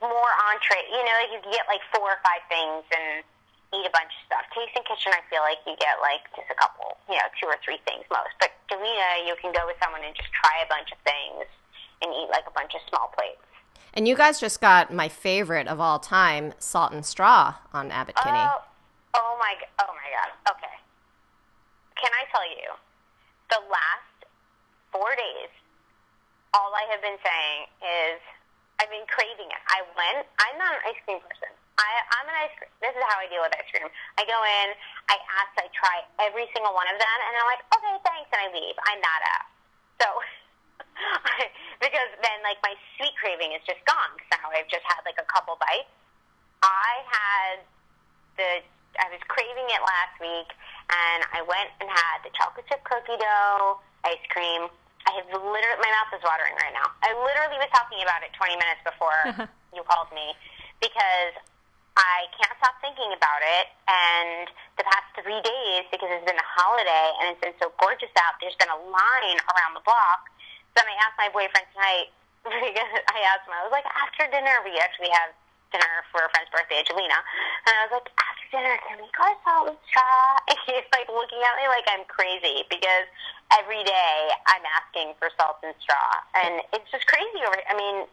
more 0.00 0.32
entree. 0.48 0.84
You 0.90 1.04
know, 1.04 1.18
you 1.28 1.38
can 1.42 1.52
get 1.52 1.68
like 1.68 1.82
four 1.92 2.08
or 2.08 2.20
five 2.24 2.40
things 2.48 2.84
and 2.88 3.24
eat 3.72 3.84
a 3.88 3.92
bunch 3.92 4.12
of 4.12 4.22
stuff. 4.28 4.44
Tasting 4.52 4.84
Kitchen, 4.84 5.16
I 5.16 5.24
feel 5.32 5.40
like 5.40 5.60
you 5.64 5.72
get 5.80 5.96
like 6.04 6.28
just 6.36 6.48
a 6.52 6.56
couple, 6.60 7.00
you 7.08 7.16
know, 7.16 7.28
two 7.40 7.48
or 7.48 7.56
three 7.64 7.80
things 7.88 8.04
most. 8.12 8.36
But 8.36 8.52
Gjelina, 8.68 9.24
you 9.24 9.34
can 9.40 9.52
go 9.52 9.64
with 9.64 9.80
someone 9.80 10.04
and 10.04 10.12
just 10.12 10.28
try 10.36 10.60
a 10.60 10.68
bunch 10.68 10.92
of 10.92 11.00
things 11.08 11.48
and 12.04 12.12
eat 12.12 12.28
like 12.28 12.44
a 12.44 12.54
bunch 12.54 12.76
of 12.76 12.84
small 12.88 13.08
plates. 13.16 13.40
And 13.96 14.08
you 14.08 14.16
guys 14.16 14.40
just 14.40 14.60
got 14.60 14.92
my 14.92 15.08
favorite 15.08 15.68
of 15.68 15.80
all 15.80 15.98
time, 15.98 16.52
Salt 16.58 16.92
and 16.92 17.04
Straw 17.04 17.56
on 17.72 17.90
Abbot 17.90 18.16
Kinney. 18.16 18.40
Oh, 18.40 18.60
oh 19.16 19.32
my, 19.40 19.52
oh 19.84 19.92
my 19.92 20.08
God. 20.12 20.30
Okay. 20.56 20.76
Can 21.96 22.12
I 22.12 22.24
tell 22.32 22.44
you, 22.48 22.72
the 23.52 23.60
last 23.68 24.16
four 24.92 25.12
days, 25.16 25.52
all 26.52 26.72
I 26.72 26.88
have 26.92 27.00
been 27.00 27.20
saying 27.20 27.60
is 27.84 28.20
I've 28.80 28.88
been 28.88 29.04
craving 29.08 29.48
it. 29.48 29.62
I 29.68 29.84
went. 29.92 30.26
I'm 30.40 30.56
not 30.56 30.72
an 30.72 30.80
ice 30.88 31.00
cream 31.04 31.20
person. 31.20 31.52
I, 31.80 31.90
I'm 32.20 32.26
an 32.28 32.36
ice 32.46 32.54
cream. 32.60 32.72
This 32.84 32.92
is 32.92 33.02
how 33.08 33.16
I 33.16 33.26
deal 33.32 33.40
with 33.40 33.54
ice 33.56 33.68
cream. 33.72 33.88
I 34.20 34.22
go 34.28 34.38
in. 34.44 34.68
I 35.08 35.16
ask. 35.40 35.52
I 35.56 35.68
try 35.72 36.04
every 36.20 36.46
single 36.52 36.72
one 36.76 36.88
of 36.88 36.96
them, 37.00 37.18
and 37.28 37.32
I'm 37.36 37.48
like, 37.48 37.64
okay, 37.72 37.96
thanks, 38.04 38.28
and 38.32 38.40
I 38.44 38.48
leave. 38.52 38.76
I'm 38.88 39.00
that 39.00 39.22
ass. 39.38 39.48
So. 40.00 40.08
because 41.84 42.10
then, 42.20 42.38
like, 42.44 42.60
my 42.60 42.76
sweet 42.98 43.16
craving 43.16 43.56
is 43.56 43.64
just 43.64 43.80
gone. 43.88 44.12
Because 44.14 44.30
now 44.36 44.52
I've 44.52 44.68
just 44.68 44.84
had 44.84 45.00
like 45.08 45.16
a 45.16 45.26
couple 45.26 45.56
bites. 45.56 45.88
I 46.62 47.02
had 47.10 47.56
the 48.36 48.50
I 49.00 49.08
was 49.08 49.22
craving 49.28 49.68
it 49.72 49.80
last 49.80 50.14
week, 50.20 50.50
and 50.92 51.20
I 51.32 51.40
went 51.48 51.72
and 51.80 51.88
had 51.88 52.20
the 52.24 52.32
chocolate 52.36 52.68
chip 52.68 52.84
cookie 52.84 53.16
dough 53.16 53.80
ice 54.04 54.20
cream. 54.28 54.68
I 55.08 55.10
have 55.18 55.26
literally 55.32 55.80
my 55.80 55.90
mouth 55.90 56.12
is 56.14 56.22
watering 56.22 56.54
right 56.60 56.74
now. 56.76 56.92
I 57.02 57.10
literally 57.16 57.58
was 57.58 57.70
talking 57.72 57.98
about 58.04 58.22
it 58.22 58.30
20 58.36 58.54
minutes 58.60 58.82
before 58.84 59.18
you 59.76 59.82
called 59.88 60.12
me 60.14 60.36
because 60.78 61.34
I 61.96 62.28
can't 62.36 62.56
stop 62.56 62.76
thinking 62.80 63.12
about 63.12 63.42
it. 63.44 63.66
And 63.88 64.48
the 64.80 64.84
past 64.84 65.06
three 65.18 65.40
days, 65.44 65.84
because 65.92 66.08
it's 66.08 66.24
been 66.24 66.40
a 66.40 66.50
holiday 66.56 67.06
and 67.20 67.36
it's 67.36 67.42
been 67.42 67.56
so 67.60 67.72
gorgeous 67.76 68.12
out, 68.16 68.40
there's 68.40 68.56
been 68.56 68.72
a 68.72 68.80
line 68.88 69.38
around 69.52 69.76
the 69.76 69.84
block. 69.84 70.28
Then 70.72 70.88
I 70.88 70.94
asked 71.04 71.20
my 71.20 71.28
boyfriend 71.28 71.68
tonight 71.76 72.08
because 72.44 72.92
I 73.12 73.18
asked 73.28 73.44
him. 73.44 73.52
I 73.52 73.64
was 73.68 73.74
like, 73.74 73.86
after 73.92 74.24
dinner, 74.32 74.64
we 74.64 74.80
actually 74.80 75.12
have 75.12 75.36
dinner 75.72 76.04
for 76.12 76.24
a 76.24 76.28
friend's 76.32 76.52
birthday, 76.52 76.84
Gjelina. 76.84 77.16
And 77.68 77.72
I 77.76 77.88
was 77.88 77.92
like, 77.96 78.08
after 78.08 78.46
dinner, 78.52 78.76
can 78.88 79.00
we 79.00 79.08
go 79.12 79.24
to 79.28 79.36
Salt 79.44 79.64
and 79.72 79.80
Straw? 79.88 80.40
And 80.52 80.58
he's 80.68 80.88
like 80.92 81.08
looking 81.08 81.40
at 81.44 81.54
me 81.60 81.64
like 81.68 81.88
I'm 81.88 82.04
crazy 82.08 82.64
because 82.68 83.08
every 83.56 83.84
day 83.84 84.16
I'm 84.48 84.64
asking 84.64 85.16
for 85.20 85.28
salt 85.36 85.60
and 85.64 85.76
straw. 85.80 86.08
And 86.36 86.60
it's 86.72 86.88
just 86.92 87.06
crazy 87.08 87.40
over 87.44 87.56
I 87.68 87.76
mean, 87.76 88.04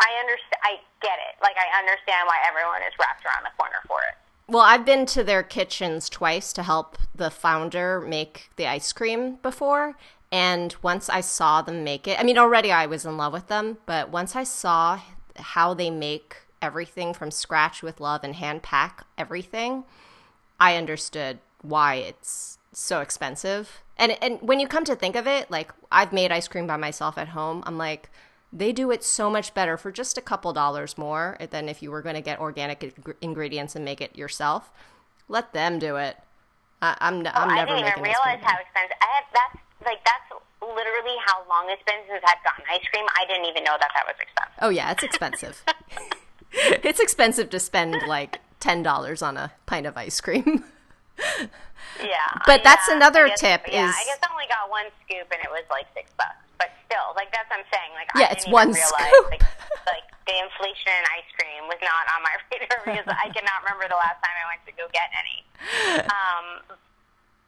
I 0.00 0.18
understand, 0.20 0.60
I 0.64 0.72
get 1.02 1.18
it. 1.28 1.36
Like, 1.42 1.56
I 1.56 1.78
understand 1.78 2.26
why 2.26 2.38
everyone 2.48 2.82
is 2.82 2.92
wrapped 2.98 3.24
around 3.24 3.44
the 3.44 3.54
corner 3.56 3.80
for 3.86 3.98
it. 4.08 4.16
Well, 4.48 4.62
I've 4.62 4.84
been 4.84 5.06
to 5.06 5.22
their 5.22 5.42
kitchens 5.42 6.08
twice 6.08 6.52
to 6.54 6.62
help 6.62 6.98
the 7.14 7.30
founder 7.30 8.00
make 8.00 8.50
the 8.56 8.66
ice 8.66 8.92
cream 8.92 9.36
before. 9.42 9.96
And 10.32 10.74
once 10.82 11.08
I 11.08 11.20
saw 11.20 11.62
them 11.62 11.84
make 11.84 12.08
it, 12.08 12.18
I 12.18 12.22
mean, 12.22 12.38
already 12.38 12.72
I 12.72 12.86
was 12.86 13.04
in 13.04 13.16
love 13.16 13.32
with 13.32 13.48
them, 13.48 13.78
but 13.86 14.10
once 14.10 14.34
I 14.34 14.44
saw 14.44 15.00
how 15.36 15.74
they 15.74 15.90
make 15.90 16.36
everything 16.62 17.14
from 17.14 17.30
scratch 17.30 17.82
with 17.82 18.00
love 18.00 18.22
and 18.24 18.34
hand 18.34 18.62
pack 18.62 19.04
everything, 19.18 19.84
I 20.58 20.76
understood 20.76 21.38
why 21.62 21.96
it's 21.96 22.58
so 22.72 23.00
expensive. 23.00 23.82
And 23.96 24.16
and 24.22 24.40
when 24.40 24.60
you 24.60 24.68
come 24.68 24.84
to 24.84 24.96
think 24.96 25.16
of 25.16 25.26
it, 25.26 25.50
like 25.50 25.72
I've 25.90 26.12
made 26.12 26.32
ice 26.32 26.48
cream 26.48 26.66
by 26.66 26.76
myself 26.76 27.18
at 27.18 27.28
home, 27.28 27.62
I'm 27.66 27.78
like 27.78 28.10
they 28.52 28.72
do 28.72 28.90
it 28.90 29.04
so 29.04 29.30
much 29.30 29.54
better 29.54 29.76
for 29.76 29.92
just 29.92 30.18
a 30.18 30.20
couple 30.20 30.52
dollars 30.52 30.98
more 30.98 31.36
than 31.50 31.68
if 31.68 31.82
you 31.82 31.90
were 31.90 32.02
going 32.02 32.16
to 32.16 32.20
get 32.20 32.40
organic 32.40 32.82
ing- 32.82 33.14
ingredients 33.20 33.76
and 33.76 33.84
make 33.84 34.00
it 34.00 34.16
yourself. 34.16 34.70
Let 35.28 35.52
them 35.52 35.78
do 35.78 35.96
it. 35.96 36.16
I, 36.82 36.96
I'm, 37.00 37.24
Oh, 37.26 37.30
I'm 37.34 37.50
I 37.50 37.64
didn't 37.64 37.78
even 37.78 37.82
making 37.82 37.84
ice 37.86 37.92
cream. 37.94 38.04
realize 38.04 38.40
how 38.42 38.58
expensive. 38.58 38.96
I 39.00 39.06
have 39.14 39.24
that's 39.32 39.64
like 39.84 40.04
that's 40.04 40.42
literally 40.60 41.16
how 41.26 41.42
long 41.48 41.66
it's 41.70 41.82
been 41.84 42.00
since 42.08 42.22
I've 42.26 42.42
gotten 42.44 42.64
ice 42.70 42.84
cream. 42.92 43.06
I 43.16 43.24
didn't 43.26 43.46
even 43.46 43.64
know 43.64 43.76
that 43.80 43.90
that 43.94 44.04
was 44.06 44.16
expensive. 44.20 44.58
Oh 44.60 44.68
yeah, 44.70 44.90
it's 44.90 45.02
expensive. 45.02 45.62
it's 46.52 46.98
expensive 47.00 47.50
to 47.50 47.60
spend 47.60 47.94
like 48.08 48.40
ten 48.58 48.82
dollars 48.82 49.22
on 49.22 49.36
a 49.36 49.52
pint 49.66 49.86
of 49.86 49.96
ice 49.96 50.20
cream. 50.20 50.64
Yeah, 52.02 52.16
But 52.46 52.62
that's 52.64 52.88
another 52.88 53.28
guess- 53.28 53.40
tip 53.40 53.62
Yeah, 53.68 53.88
is- 53.88 53.94
I 53.98 54.04
guess 54.04 54.18
I 54.22 54.32
only 54.32 54.46
got 54.48 54.70
one 54.70 54.84
scoop 55.04 55.26
and 55.32 55.40
it 55.42 55.50
was 55.50 55.64
like 55.70 55.86
six 55.94 56.10
bucks. 56.16 56.34
But 56.60 56.68
still, 56.84 57.16
like 57.16 57.32
that's 57.32 57.48
what 57.48 57.64
I'm 57.64 57.68
saying. 57.72 57.90
Like 57.96 58.12
Yeah, 58.12 58.28
I 58.28 58.36
it's 58.36 58.44
didn't 58.44 58.52
one 58.60 58.68
realize, 58.76 58.92
scoop. 58.92 59.32
Like, 59.32 59.44
like 59.88 60.06
the 60.28 60.36
inflation 60.36 60.92
in 60.92 61.04
ice 61.16 61.30
cream 61.40 61.64
was 61.72 61.80
not 61.80 62.04
on 62.12 62.20
my 62.20 62.36
radar 62.52 62.78
because 62.84 63.08
I 63.08 63.32
cannot 63.32 63.64
remember 63.64 63.88
the 63.88 63.96
last 63.96 64.20
time 64.20 64.36
I 64.36 64.46
went 64.52 64.62
to 64.68 64.72
go 64.76 64.84
get 64.92 65.08
any. 65.16 65.38
Um, 66.04 66.46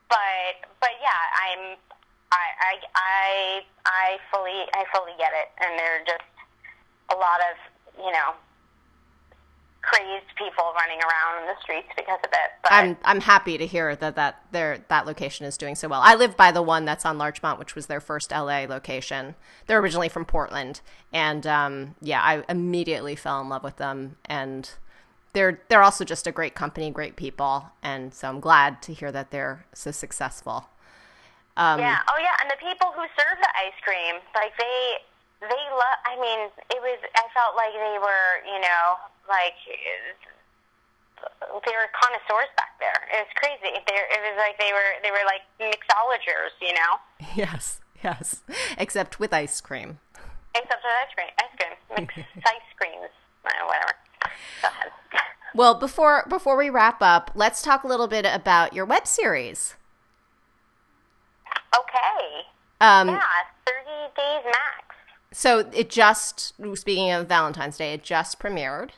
but 0.08 0.64
but 0.80 0.96
yeah, 1.04 1.22
I'm 1.44 1.62
I 2.32 2.44
I 2.56 2.72
I 2.96 3.24
I 3.84 4.06
fully 4.32 4.64
I 4.72 4.88
fully 4.96 5.12
get 5.20 5.36
it, 5.36 5.52
and 5.60 5.76
there 5.76 6.00
are 6.00 6.04
just 6.08 6.24
a 7.12 7.16
lot 7.20 7.40
of 7.52 7.54
you 8.00 8.12
know 8.12 8.32
crazed 9.82 10.26
people 10.36 10.64
running 10.76 10.98
around 11.00 11.42
in 11.42 11.48
the 11.48 11.60
streets 11.60 11.88
because 11.96 12.18
of 12.24 12.30
it. 12.30 12.50
But 12.62 12.72
I'm 12.72 12.96
I'm 13.04 13.20
happy 13.20 13.58
to 13.58 13.66
hear 13.66 13.94
that 13.96 14.16
that 14.16 14.42
their 14.52 14.84
that 14.88 15.06
location 15.06 15.44
is 15.46 15.56
doing 15.56 15.74
so 15.74 15.88
well. 15.88 16.00
I 16.02 16.14
live 16.14 16.36
by 16.36 16.52
the 16.52 16.62
one 16.62 16.84
that's 16.84 17.04
on 17.04 17.18
Larchmont, 17.18 17.58
which 17.58 17.74
was 17.74 17.86
their 17.86 18.00
first 18.00 18.30
LA 18.30 18.66
location. 18.68 19.34
They're 19.66 19.80
originally 19.80 20.08
from 20.08 20.24
Portland, 20.24 20.80
and 21.12 21.46
um, 21.46 21.94
yeah, 22.00 22.22
I 22.22 22.44
immediately 22.48 23.16
fell 23.16 23.40
in 23.40 23.48
love 23.48 23.64
with 23.64 23.76
them. 23.76 24.16
And 24.26 24.70
they're 25.32 25.60
they're 25.68 25.82
also 25.82 26.04
just 26.04 26.26
a 26.26 26.32
great 26.32 26.54
company, 26.54 26.90
great 26.90 27.16
people, 27.16 27.66
and 27.82 28.14
so 28.14 28.28
I'm 28.28 28.40
glad 28.40 28.82
to 28.82 28.94
hear 28.94 29.10
that 29.12 29.30
they're 29.30 29.66
so 29.74 29.90
successful. 29.90 30.68
Um, 31.56 31.80
Yeah. 31.80 32.00
Oh, 32.08 32.18
yeah. 32.18 32.32
And 32.40 32.50
the 32.50 32.56
people 32.56 32.92
who 32.96 33.02
serve 33.12 33.36
the 33.36 33.52
ice 33.60 33.76
cream, 33.82 34.16
like 34.34 34.56
they, 34.56 35.04
they 35.40 35.64
love. 35.72 35.98
I 36.06 36.16
mean, 36.16 36.48
it 36.70 36.80
was. 36.80 36.98
I 37.14 37.28
felt 37.34 37.56
like 37.56 37.72
they 37.74 37.98
were, 38.00 38.28
you 38.48 38.60
know, 38.60 38.96
like 39.28 39.54
they 41.66 41.74
were 41.76 41.88
connoisseurs 41.94 42.50
back 42.56 42.74
there. 42.80 42.98
It 43.14 43.26
was 43.26 43.32
crazy. 43.36 43.72
They, 43.86 43.94
it 43.94 44.20
was 44.26 44.36
like 44.38 44.58
they 44.58 44.72
were, 44.72 44.90
they 45.02 45.10
were 45.10 45.24
like 45.26 45.42
mixologers, 45.60 46.54
you 46.60 46.74
know, 46.74 46.98
Yes, 47.36 47.80
yes, 48.02 48.42
except 48.78 49.20
with 49.20 49.32
ice 49.32 49.60
cream. 49.60 49.98
except 50.54 50.82
for 50.82 50.88
ice 50.88 51.14
cream, 51.14 51.30
ice 51.38 51.54
cream, 51.56 51.74
mix 51.96 52.14
ice 52.46 52.70
creams, 52.76 53.10
uh, 53.44 53.50
whatever. 53.66 53.92
Go 54.62 54.68
ahead. 54.68 54.90
Well, 55.54 55.74
before 55.74 56.24
before 56.30 56.56
we 56.56 56.70
wrap 56.70 57.02
up, 57.02 57.30
let's 57.34 57.60
talk 57.60 57.84
a 57.84 57.86
little 57.86 58.08
bit 58.08 58.24
about 58.24 58.72
your 58.72 58.86
web 58.86 59.06
series. 59.06 59.74
Okay. 61.78 62.40
Um, 62.80 63.08
Yeah. 63.08 63.20
Thirty 63.66 64.14
days 64.16 64.44
max. 64.46 64.96
So 65.30 65.58
it 65.74 65.90
just 65.90 66.54
speaking 66.74 67.10
of 67.10 67.28
Valentine's 67.28 67.76
Day, 67.76 67.92
it 67.92 68.02
just 68.02 68.38
premiered 68.40 68.90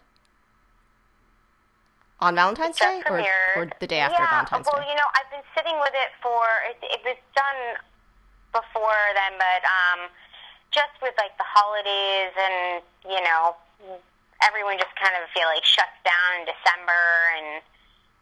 on 2.24 2.32
Valentine's 2.34 2.80
Day, 2.80 3.04
or, 3.04 3.20
or 3.52 3.68
the 3.84 3.87
day 3.87 4.00
after 4.00 4.16
yeah, 4.16 4.32
Valentine's 4.32 4.64
well, 4.64 4.80
Day. 4.80 4.88
Well, 4.88 4.88
you 4.88 4.96
know, 4.96 5.08
I've 5.12 5.28
been 5.28 5.44
sitting 5.52 5.76
with 5.76 5.92
it 5.92 6.10
for 6.24 6.40
it, 6.72 6.80
it 6.80 7.04
was 7.04 7.20
done 7.37 7.60
before 8.56 9.04
then, 9.12 9.37
but 9.37 9.60
um, 9.68 10.08
just 10.72 10.96
with 11.04 11.12
like 11.20 11.37
the 11.37 11.44
holidays 11.44 12.32
and 12.32 12.80
you 13.04 13.20
know, 13.20 13.60
everyone 14.40 14.80
just 14.80 14.96
kind 14.96 15.12
of 15.20 15.28
feel 15.37 15.44
like 15.52 15.68
shuts 15.68 16.00
down 16.00 16.40
in 16.40 16.48
December, 16.48 17.04
and 17.37 17.60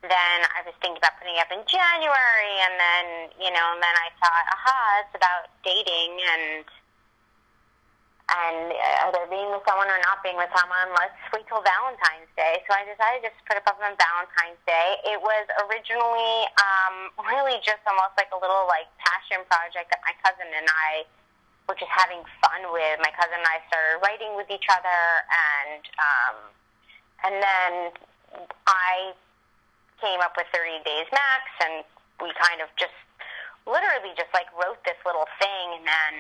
then 0.03 0.37
I 0.51 0.67
was 0.67 0.75
thinking 0.83 0.99
about 0.99 1.15
putting 1.23 1.39
it 1.39 1.47
up 1.47 1.55
in 1.55 1.63
January, 1.63 2.55
and 2.67 2.75
then 2.75 3.07
you 3.39 3.55
know, 3.55 3.67
and 3.71 3.79
then 3.79 3.95
I 3.95 4.11
thought, 4.19 4.45
aha, 4.51 4.79
it's 5.07 5.15
about 5.15 5.47
dating 5.63 6.19
and 6.27 6.67
and 8.33 8.73
uh, 8.73 9.07
either 9.09 9.29
being 9.29 9.49
with 9.53 9.61
someone 9.69 9.93
or 9.93 10.01
not 10.09 10.25
being 10.25 10.41
with 10.41 10.49
someone, 10.57 10.89
let's 10.97 11.17
wait 11.37 11.45
till 11.49 11.61
Valentine's 11.61 12.31
Day. 12.33 12.65
So 12.65 12.73
I 12.73 12.89
decided 12.89 13.29
just 13.29 13.37
to 13.37 13.45
put 13.45 13.61
it 13.61 13.65
up 13.69 13.77
on 13.77 13.93
Valentine's 13.93 14.61
Day. 14.65 14.89
It 15.05 15.21
was 15.21 15.45
originally 15.69 16.49
um, 16.57 17.13
really 17.29 17.61
just 17.61 17.85
almost 17.85 18.17
like 18.17 18.33
a 18.33 18.41
little 18.41 18.65
like 18.73 18.89
passion 19.05 19.45
project 19.53 19.93
that 19.93 20.01
my 20.01 20.17
cousin 20.25 20.49
and 20.49 20.65
I 20.65 21.05
were 21.69 21.77
just 21.77 21.93
having 21.93 22.25
fun 22.41 22.73
with. 22.73 22.97
My 23.05 23.13
cousin 23.13 23.37
and 23.37 23.49
I 23.49 23.61
started 23.69 24.01
writing 24.01 24.33
with 24.33 24.49
each 24.49 24.67
other, 24.73 25.01
and 25.29 25.83
um, 26.01 26.37
and 27.29 27.35
then 27.37 27.73
I 28.65 29.13
came 30.01 30.25
up 30.25 30.35
with 30.41 30.49
30 30.51 30.81
Days 30.89 31.09
Max, 31.13 31.45
and 31.69 31.85
we 32.19 32.33
kind 32.41 32.65
of 32.65 32.73
just 32.81 32.97
literally 33.69 34.17
just 34.17 34.33
like 34.33 34.49
wrote 34.57 34.81
this 34.89 34.99
little 35.05 35.29
thing, 35.37 35.67
and 35.77 35.85
then 35.85 36.15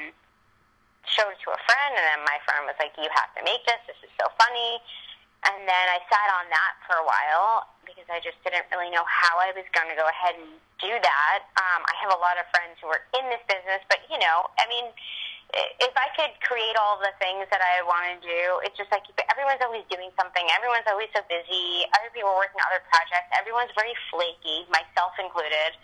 showed 1.07 1.35
it 1.35 1.41
to 1.43 1.51
a 1.51 1.61
friend, 1.67 1.93
and 1.99 2.05
then 2.05 2.21
my 2.25 2.39
friend 2.47 2.67
was 2.67 2.79
like, 2.79 2.95
"You 2.99 3.11
have 3.11 3.31
to 3.37 3.43
make 3.43 3.65
this. 3.67 3.81
This 3.87 4.01
is 4.07 4.13
so 4.19 4.31
funny." 4.39 4.81
And 5.43 5.67
then 5.67 5.87
I 5.91 5.99
sat 6.07 6.29
on 6.39 6.47
that 6.55 6.79
for 6.87 7.03
a 7.03 7.07
while 7.07 7.67
because 7.83 8.07
I 8.07 8.23
just 8.23 8.39
didn't 8.47 8.63
really 8.71 8.95
know 8.95 9.03
how 9.11 9.43
I 9.43 9.51
was 9.51 9.67
going 9.75 9.91
to 9.91 9.99
go 9.99 10.07
ahead 10.07 10.39
and 10.39 10.55
do 10.79 10.95
that. 10.95 11.39
Um, 11.59 11.83
I 11.83 11.95
have 11.99 12.15
a 12.15 12.21
lot 12.23 12.39
of 12.39 12.47
friends 12.55 12.79
who 12.79 12.87
are 12.87 13.03
in 13.19 13.27
this 13.27 13.43
business, 13.51 13.83
but 13.91 14.07
you 14.07 14.23
know, 14.23 14.47
I 14.55 14.71
mean, 14.71 14.87
if 15.53 15.93
I 15.99 16.09
could 16.17 16.33
create 16.47 16.79
all 16.81 16.97
the 17.03 17.13
things 17.21 17.45
that 17.53 17.61
I 17.61 17.85
want 17.85 18.09
to 18.09 18.17
do, 18.25 18.63
it's 18.65 18.79
just 18.79 18.89
like 18.89 19.05
everyone's 19.29 19.61
always 19.61 19.85
doing 19.93 20.09
something. 20.17 20.47
Everyone's 20.55 20.89
always 20.89 21.13
so 21.13 21.21
busy. 21.29 21.85
Other 21.93 22.09
people 22.15 22.33
are 22.33 22.41
working 22.41 22.57
on 22.63 22.73
other 22.73 22.85
projects. 22.89 23.29
Everyone's 23.37 23.75
very 23.77 23.93
flaky, 24.09 24.65
myself 24.73 25.13
included. 25.21 25.77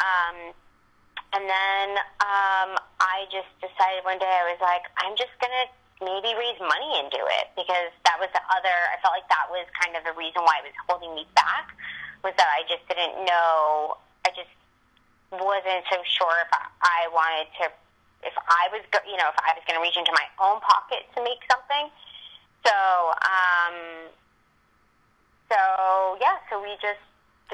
Um, 0.00 0.56
and 1.32 1.44
then 1.44 1.88
um, 2.22 2.78
I 3.00 3.26
just 3.30 3.50
decided 3.58 4.04
one 4.04 4.18
day 4.18 4.30
I 4.30 4.46
was 4.50 4.60
like, 4.62 4.86
I'm 5.00 5.16
just 5.18 5.34
gonna 5.40 5.66
maybe 6.00 6.36
raise 6.36 6.60
money 6.60 7.00
and 7.00 7.08
do 7.08 7.22
it 7.40 7.52
because 7.56 7.90
that 8.04 8.20
was 8.20 8.28
the 8.36 8.44
other. 8.52 8.76
I 8.92 9.00
felt 9.00 9.16
like 9.16 9.28
that 9.32 9.48
was 9.48 9.64
kind 9.72 9.96
of 9.96 10.04
the 10.04 10.12
reason 10.12 10.44
why 10.44 10.60
it 10.60 10.68
was 10.68 10.76
holding 10.84 11.12
me 11.16 11.24
back 11.32 11.72
was 12.20 12.36
that 12.36 12.48
I 12.52 12.64
just 12.68 12.84
didn't 12.88 13.24
know. 13.24 13.96
I 14.26 14.30
just 14.36 14.52
wasn't 15.32 15.84
so 15.88 15.98
sure 16.04 16.36
if 16.44 16.50
I, 16.52 16.68
I 16.84 17.00
wanted 17.10 17.48
to, 17.62 17.64
if 18.22 18.36
I 18.36 18.68
was, 18.72 18.84
go, 18.92 19.00
you 19.08 19.16
know, 19.16 19.28
if 19.32 19.38
I 19.40 19.56
was 19.56 19.64
going 19.64 19.78
to 19.78 19.84
reach 19.84 19.96
into 19.96 20.12
my 20.12 20.26
own 20.40 20.60
pocket 20.60 21.08
to 21.16 21.24
make 21.24 21.40
something. 21.48 21.88
So, 22.66 22.76
um, 23.24 23.76
so 25.48 26.18
yeah, 26.20 26.42
so 26.50 26.60
we 26.60 26.74
just 26.82 27.02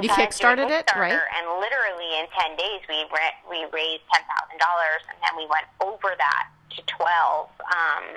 You 0.01 0.09
decided 0.09 0.33
to 0.33 0.39
do 0.39 0.47
a 0.47 0.57
kickstarted 0.57 0.71
it, 0.73 0.89
right? 0.97 1.13
And 1.13 1.47
literally 1.61 2.17
in 2.17 2.27
ten 2.33 2.57
days, 2.57 2.81
we 2.89 3.05
ra- 3.13 3.39
we 3.45 3.69
raised 3.73 4.05
ten 4.09 4.25
thousand 4.25 4.57
dollars, 4.57 5.05
and 5.13 5.19
then 5.21 5.37
we 5.37 5.45
went 5.53 5.69
over 5.85 6.17
that 6.17 6.49
to 6.77 6.81
twelve 6.89 7.53
um, 7.69 8.17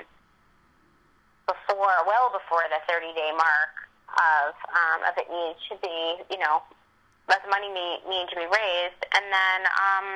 before, 1.44 1.92
well 2.08 2.32
before 2.32 2.64
the 2.72 2.80
thirty 2.88 3.12
day 3.12 3.28
mark 3.36 3.74
of 4.16 4.56
um, 4.72 5.04
of 5.04 5.14
it 5.20 5.28
needed 5.28 5.60
to 5.68 5.74
be, 5.84 6.24
you 6.32 6.40
know, 6.40 6.64
the 7.28 7.36
money 7.50 7.68
need, 7.68 8.00
needed 8.08 8.32
to 8.32 8.36
be 8.40 8.48
raised, 8.48 9.02
and 9.12 9.28
then 9.28 9.60
um, 9.68 10.08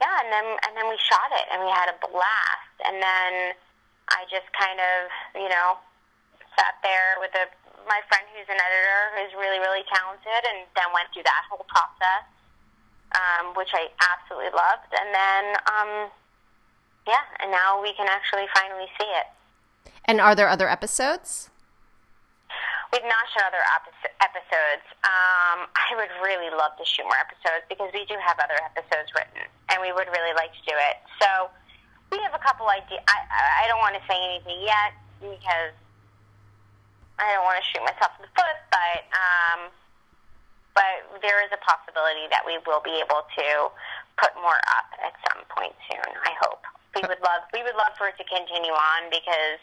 yeah, 0.00 0.16
and 0.24 0.32
then 0.32 0.46
and 0.64 0.72
then 0.80 0.88
we 0.88 0.96
shot 0.96 1.28
it, 1.36 1.46
and 1.52 1.60
we 1.60 1.68
had 1.68 1.92
a 1.92 1.96
blast, 2.00 2.76
and 2.88 2.96
then 3.02 3.52
I 4.16 4.24
just 4.32 4.48
kind 4.56 4.80
of, 4.80 5.12
you 5.36 5.52
know, 5.52 5.76
sat 6.56 6.80
there 6.80 7.20
with 7.20 7.34
a 7.36 7.46
my 7.86 8.00
friend 8.08 8.24
who's 8.34 8.48
an 8.48 8.58
editor 8.58 9.00
who's 9.14 9.32
really 9.38 9.58
really 9.62 9.84
talented, 9.92 10.42
and 10.48 10.66
then 10.74 10.88
went 10.90 11.12
through 11.12 11.26
that 11.28 11.42
whole 11.46 11.66
process, 11.68 12.24
um, 13.14 13.54
which 13.54 13.70
I 13.76 13.92
absolutely 14.00 14.50
loved, 14.56 14.90
and 14.96 15.10
then 15.14 15.44
um, 15.68 15.92
yeah, 17.06 17.24
and 17.40 17.50
now 17.50 17.80
we 17.80 17.92
can 17.94 18.08
actually 18.08 18.48
finally 18.54 18.88
see 18.98 19.08
it. 19.08 19.28
And 20.04 20.20
are 20.20 20.34
there 20.34 20.48
other 20.48 20.68
episodes? 20.68 21.50
We've 22.92 23.04
not 23.04 23.28
shown 23.36 23.44
other 23.44 23.60
episodes. 24.24 24.84
Um, 25.04 25.68
I 25.76 25.92
would 25.92 26.08
really 26.24 26.48
love 26.48 26.72
to 26.80 26.84
shoot 26.88 27.04
more 27.04 27.20
episodes 27.20 27.68
because 27.68 27.92
we 27.92 28.08
do 28.08 28.16
have 28.16 28.40
other 28.40 28.56
episodes 28.64 29.12
written, 29.12 29.44
and 29.68 29.76
we 29.84 29.92
would 29.92 30.08
really 30.08 30.32
like 30.32 30.56
to 30.56 30.62
do 30.64 30.72
it. 30.72 30.96
So 31.20 31.52
we 32.08 32.16
have 32.24 32.32
a 32.32 32.40
couple 32.40 32.64
ideas. 32.68 33.04
I- 33.04 33.64
I 33.64 33.68
don't 33.68 33.80
want 33.84 33.94
to 34.00 34.04
say 34.08 34.16
anything 34.16 34.64
yet 34.64 34.96
because 35.20 35.76
I 37.18 37.34
don't 37.34 37.44
want 37.44 37.58
to 37.58 37.66
shoot 37.66 37.82
myself 37.82 38.14
in 38.18 38.26
the 38.26 38.32
foot, 38.34 38.58
but 38.70 39.00
um, 39.10 39.60
but 40.74 41.20
there 41.22 41.42
is 41.42 41.50
a 41.50 41.60
possibility 41.62 42.30
that 42.30 42.46
we 42.46 42.62
will 42.62 42.82
be 42.82 43.02
able 43.02 43.26
to 43.26 43.46
put 44.18 44.30
more 44.38 44.58
up 44.78 44.88
at 45.02 45.14
some 45.26 45.42
point 45.50 45.74
soon. 45.90 46.06
I 46.22 46.34
hope. 46.38 46.62
we 46.94 47.02
would 47.02 47.22
love 47.22 47.42
we 47.52 47.62
would 47.66 47.74
love 47.74 47.94
for 47.98 48.08
it 48.10 48.16
to 48.18 48.26
continue 48.26 48.74
on 48.74 49.10
because 49.10 49.58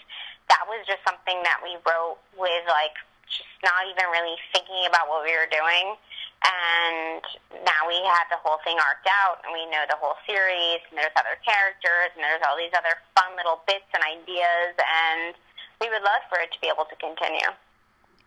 that 0.52 0.64
was 0.68 0.84
just 0.86 1.02
something 1.08 1.42
that 1.44 1.60
we 1.64 1.80
wrote 1.88 2.20
with 2.38 2.64
like 2.68 2.96
just 3.26 3.50
not 3.66 3.88
even 3.90 4.06
really 4.14 4.38
thinking 4.54 4.86
about 4.86 5.10
what 5.10 5.26
we 5.26 5.34
were 5.34 5.50
doing. 5.50 5.98
And 6.46 7.26
now 7.66 7.90
we 7.90 7.98
have 8.06 8.30
the 8.30 8.38
whole 8.38 8.62
thing 8.62 8.78
arced 8.78 9.08
out, 9.10 9.42
and 9.42 9.50
we 9.50 9.66
know 9.74 9.82
the 9.90 9.98
whole 9.98 10.14
series, 10.30 10.84
and 10.92 10.94
there's 10.94 11.16
other 11.18 11.42
characters, 11.42 12.14
and 12.14 12.22
there's 12.22 12.44
all 12.46 12.54
these 12.54 12.76
other 12.78 13.02
fun 13.18 13.34
little 13.34 13.66
bits 13.66 13.88
and 13.98 14.06
ideas, 14.06 14.78
and 14.78 15.34
we 15.82 15.90
would 15.90 16.02
love 16.02 16.22
for 16.30 16.40
it 16.40 16.52
to 16.54 16.60
be 16.62 16.68
able 16.68 16.86
to 16.86 16.96
continue. 16.96 17.50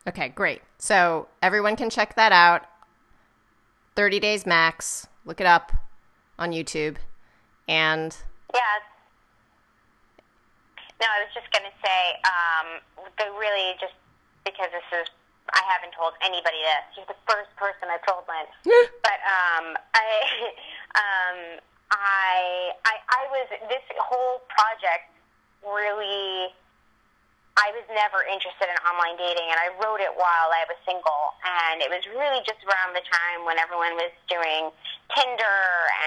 Okay, 0.06 0.28
great. 0.30 0.62
So 0.78 1.28
everyone 1.42 1.76
can 1.76 1.90
check 1.90 2.14
that 2.16 2.32
out. 2.32 2.66
30 3.96 4.20
Days 4.20 4.46
Max. 4.46 5.06
Look 5.24 5.40
it 5.40 5.46
up 5.46 5.72
on 6.38 6.52
YouTube. 6.52 6.96
And 7.68 8.16
Yeah. 8.54 8.60
No, 11.00 11.06
I 11.06 11.22
was 11.22 11.30
just 11.34 11.46
going 11.52 11.62
to 11.62 11.76
say, 11.78 12.00
um, 12.26 12.82
they 13.18 13.30
really 13.38 13.76
just, 13.78 13.94
because 14.44 14.66
this 14.74 14.86
is, 14.98 15.06
I 15.54 15.62
haven't 15.70 15.94
told 15.94 16.14
anybody 16.24 16.58
this. 16.58 16.96
You're 16.96 17.06
the 17.06 17.20
first 17.28 17.54
person 17.54 17.86
I've 17.86 18.02
told, 18.02 18.24
Lynn. 18.26 18.48
but 19.06 19.18
um, 19.22 19.76
I, 19.94 20.06
um, 20.98 21.38
I, 21.92 22.72
I, 22.82 22.94
I 23.14 23.22
was, 23.30 23.46
this 23.68 23.84
whole 23.98 24.42
project 24.50 25.12
really, 25.62 26.50
I 27.58 27.74
was 27.74 27.82
never 27.90 28.22
interested 28.22 28.70
in 28.70 28.78
online 28.86 29.18
dating, 29.18 29.50
and 29.50 29.58
I 29.58 29.74
wrote 29.82 29.98
it 29.98 30.14
while 30.14 30.48
I 30.54 30.62
was 30.70 30.78
single, 30.86 31.34
and 31.42 31.82
it 31.82 31.90
was 31.90 32.06
really 32.14 32.38
just 32.46 32.62
around 32.62 32.94
the 32.94 33.02
time 33.02 33.42
when 33.42 33.58
everyone 33.58 33.98
was 33.98 34.14
doing 34.30 34.70
Tinder 35.10 35.60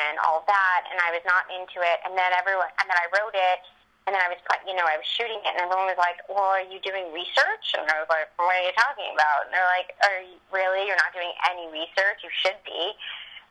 and 0.08 0.16
all 0.24 0.48
that, 0.48 0.88
and 0.88 0.96
I 1.04 1.12
was 1.12 1.20
not 1.28 1.44
into 1.52 1.84
it. 1.84 2.00
And 2.08 2.16
then 2.16 2.32
everyone, 2.40 2.72
and 2.80 2.88
then 2.88 2.96
I 2.96 3.04
wrote 3.12 3.36
it, 3.36 3.60
and 4.08 4.16
then 4.16 4.24
I 4.24 4.32
was, 4.32 4.40
you 4.64 4.80
know, 4.80 4.88
I 4.88 4.96
was 4.96 5.04
shooting 5.04 5.44
it, 5.44 5.52
and 5.52 5.68
everyone 5.68 5.92
was 5.92 6.00
like, 6.00 6.24
"Well, 6.32 6.56
are 6.56 6.64
you 6.64 6.80
doing 6.80 7.12
research?" 7.12 7.76
And 7.76 7.84
I 7.84 8.00
was 8.00 8.08
like, 8.08 8.32
"What 8.40 8.56
are 8.56 8.64
you 8.64 8.72
talking 8.72 9.12
about?" 9.12 9.52
And 9.52 9.52
they're 9.52 9.72
like, 9.76 9.92
"Are 10.08 10.24
you 10.24 10.40
really? 10.56 10.88
You're 10.88 11.00
not 11.04 11.12
doing 11.12 11.36
any 11.52 11.68
research? 11.68 12.24
You 12.24 12.32
should 12.32 12.64
be." 12.64 12.96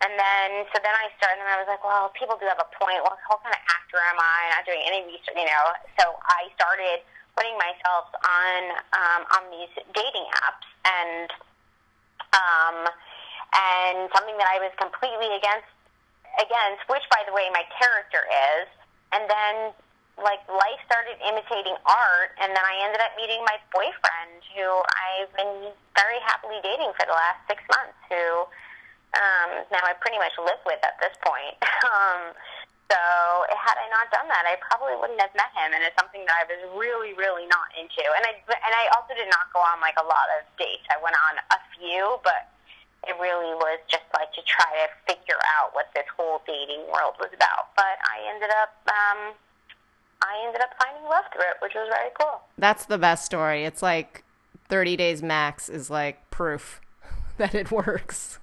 And 0.00 0.16
then, 0.16 0.64
so 0.72 0.80
then 0.80 0.96
I 0.96 1.12
started, 1.20 1.44
and 1.44 1.50
I 1.52 1.60
was 1.60 1.68
like, 1.68 1.84
well, 1.84 2.08
people 2.16 2.40
do 2.40 2.48
have 2.48 2.56
a 2.56 2.64
point. 2.80 3.04
What, 3.04 3.20
what 3.28 3.44
kind 3.44 3.52
of 3.52 3.60
actor 3.68 4.00
am 4.00 4.16
I? 4.16 4.48
Not 4.56 4.64
doing 4.64 4.80
any 4.88 5.04
research, 5.04 5.36
you 5.36 5.44
know. 5.44 5.76
So 6.00 6.16
I 6.24 6.48
started 6.56 7.04
putting 7.36 7.56
myself 7.58 8.10
on 8.22 8.60
um, 8.94 9.22
on 9.34 9.42
these 9.52 9.72
dating 9.94 10.26
apps, 10.42 10.68
and 10.86 11.28
um, 12.34 12.78
and 13.50 13.98
something 14.14 14.36
that 14.38 14.48
I 14.50 14.58
was 14.62 14.72
completely 14.78 15.34
against 15.34 15.70
against, 16.38 16.86
which, 16.86 17.02
by 17.10 17.26
the 17.26 17.34
way, 17.34 17.50
my 17.50 17.66
character 17.74 18.22
is. 18.54 18.68
And 19.10 19.26
then, 19.26 19.74
like, 20.22 20.38
life 20.46 20.78
started 20.86 21.18
imitating 21.26 21.74
art, 21.82 22.30
and 22.38 22.54
then 22.54 22.62
I 22.62 22.78
ended 22.86 23.02
up 23.02 23.18
meeting 23.18 23.42
my 23.42 23.58
boyfriend, 23.74 24.38
who 24.54 24.66
I've 24.86 25.32
been 25.34 25.74
very 25.98 26.20
happily 26.22 26.62
dating 26.62 26.94
for 26.94 27.10
the 27.10 27.16
last 27.16 27.42
six 27.50 27.58
months. 27.66 27.98
Who 28.06 28.46
um, 29.18 29.50
now 29.74 29.82
I 29.82 29.98
pretty 29.98 30.22
much 30.22 30.34
live 30.38 30.62
with 30.62 30.78
at 30.86 30.94
this 31.02 31.14
point. 31.26 31.58
um, 31.90 32.30
so 32.86 33.02
had 33.60 33.76
I 33.76 33.86
not 33.92 34.08
done 34.10 34.28
that, 34.32 34.44
I 34.48 34.56
probably 34.64 34.96
wouldn't 34.96 35.20
have 35.20 35.32
met 35.36 35.52
him, 35.52 35.72
and 35.76 35.84
it's 35.84 35.96
something 36.00 36.24
that 36.24 36.36
I 36.40 36.44
was 36.48 36.60
really, 36.76 37.12
really 37.14 37.44
not 37.46 37.68
into. 37.76 38.02
And 38.02 38.24
I 38.24 38.32
and 38.40 38.72
I 38.74 38.88
also 38.96 39.12
did 39.14 39.28
not 39.28 39.52
go 39.52 39.60
on 39.60 39.80
like 39.80 39.96
a 40.00 40.06
lot 40.06 40.26
of 40.40 40.48
dates. 40.56 40.84
I 40.88 40.98
went 40.98 41.16
on 41.30 41.38
a 41.52 41.58
few, 41.76 42.18
but 42.24 42.48
it 43.08 43.16
really 43.20 43.54
was 43.56 43.80
just 43.88 44.04
like 44.12 44.32
to 44.36 44.42
try 44.44 44.68
to 44.84 44.86
figure 45.08 45.40
out 45.56 45.72
what 45.72 45.88
this 45.94 46.04
whole 46.16 46.42
dating 46.46 46.84
world 46.92 47.16
was 47.20 47.30
about. 47.32 47.72
But 47.76 47.96
I 48.04 48.20
ended 48.28 48.50
up, 48.60 48.76
um, 48.88 49.20
I 50.20 50.36
ended 50.46 50.60
up 50.60 50.70
finding 50.76 51.04
love 51.08 51.24
through 51.32 51.48
it, 51.48 51.56
which 51.62 51.72
was 51.74 51.88
very 51.88 52.10
cool. 52.20 52.42
that's 52.58 52.84
the 52.84 52.98
best 52.98 53.24
story. 53.24 53.64
It's 53.64 53.82
like 53.82 54.24
30 54.68 54.96
Days 54.96 55.22
Max 55.22 55.68
is 55.68 55.88
like 55.88 56.30
proof 56.30 56.80
that 57.38 57.54
it 57.54 57.70
works. 57.70 58.38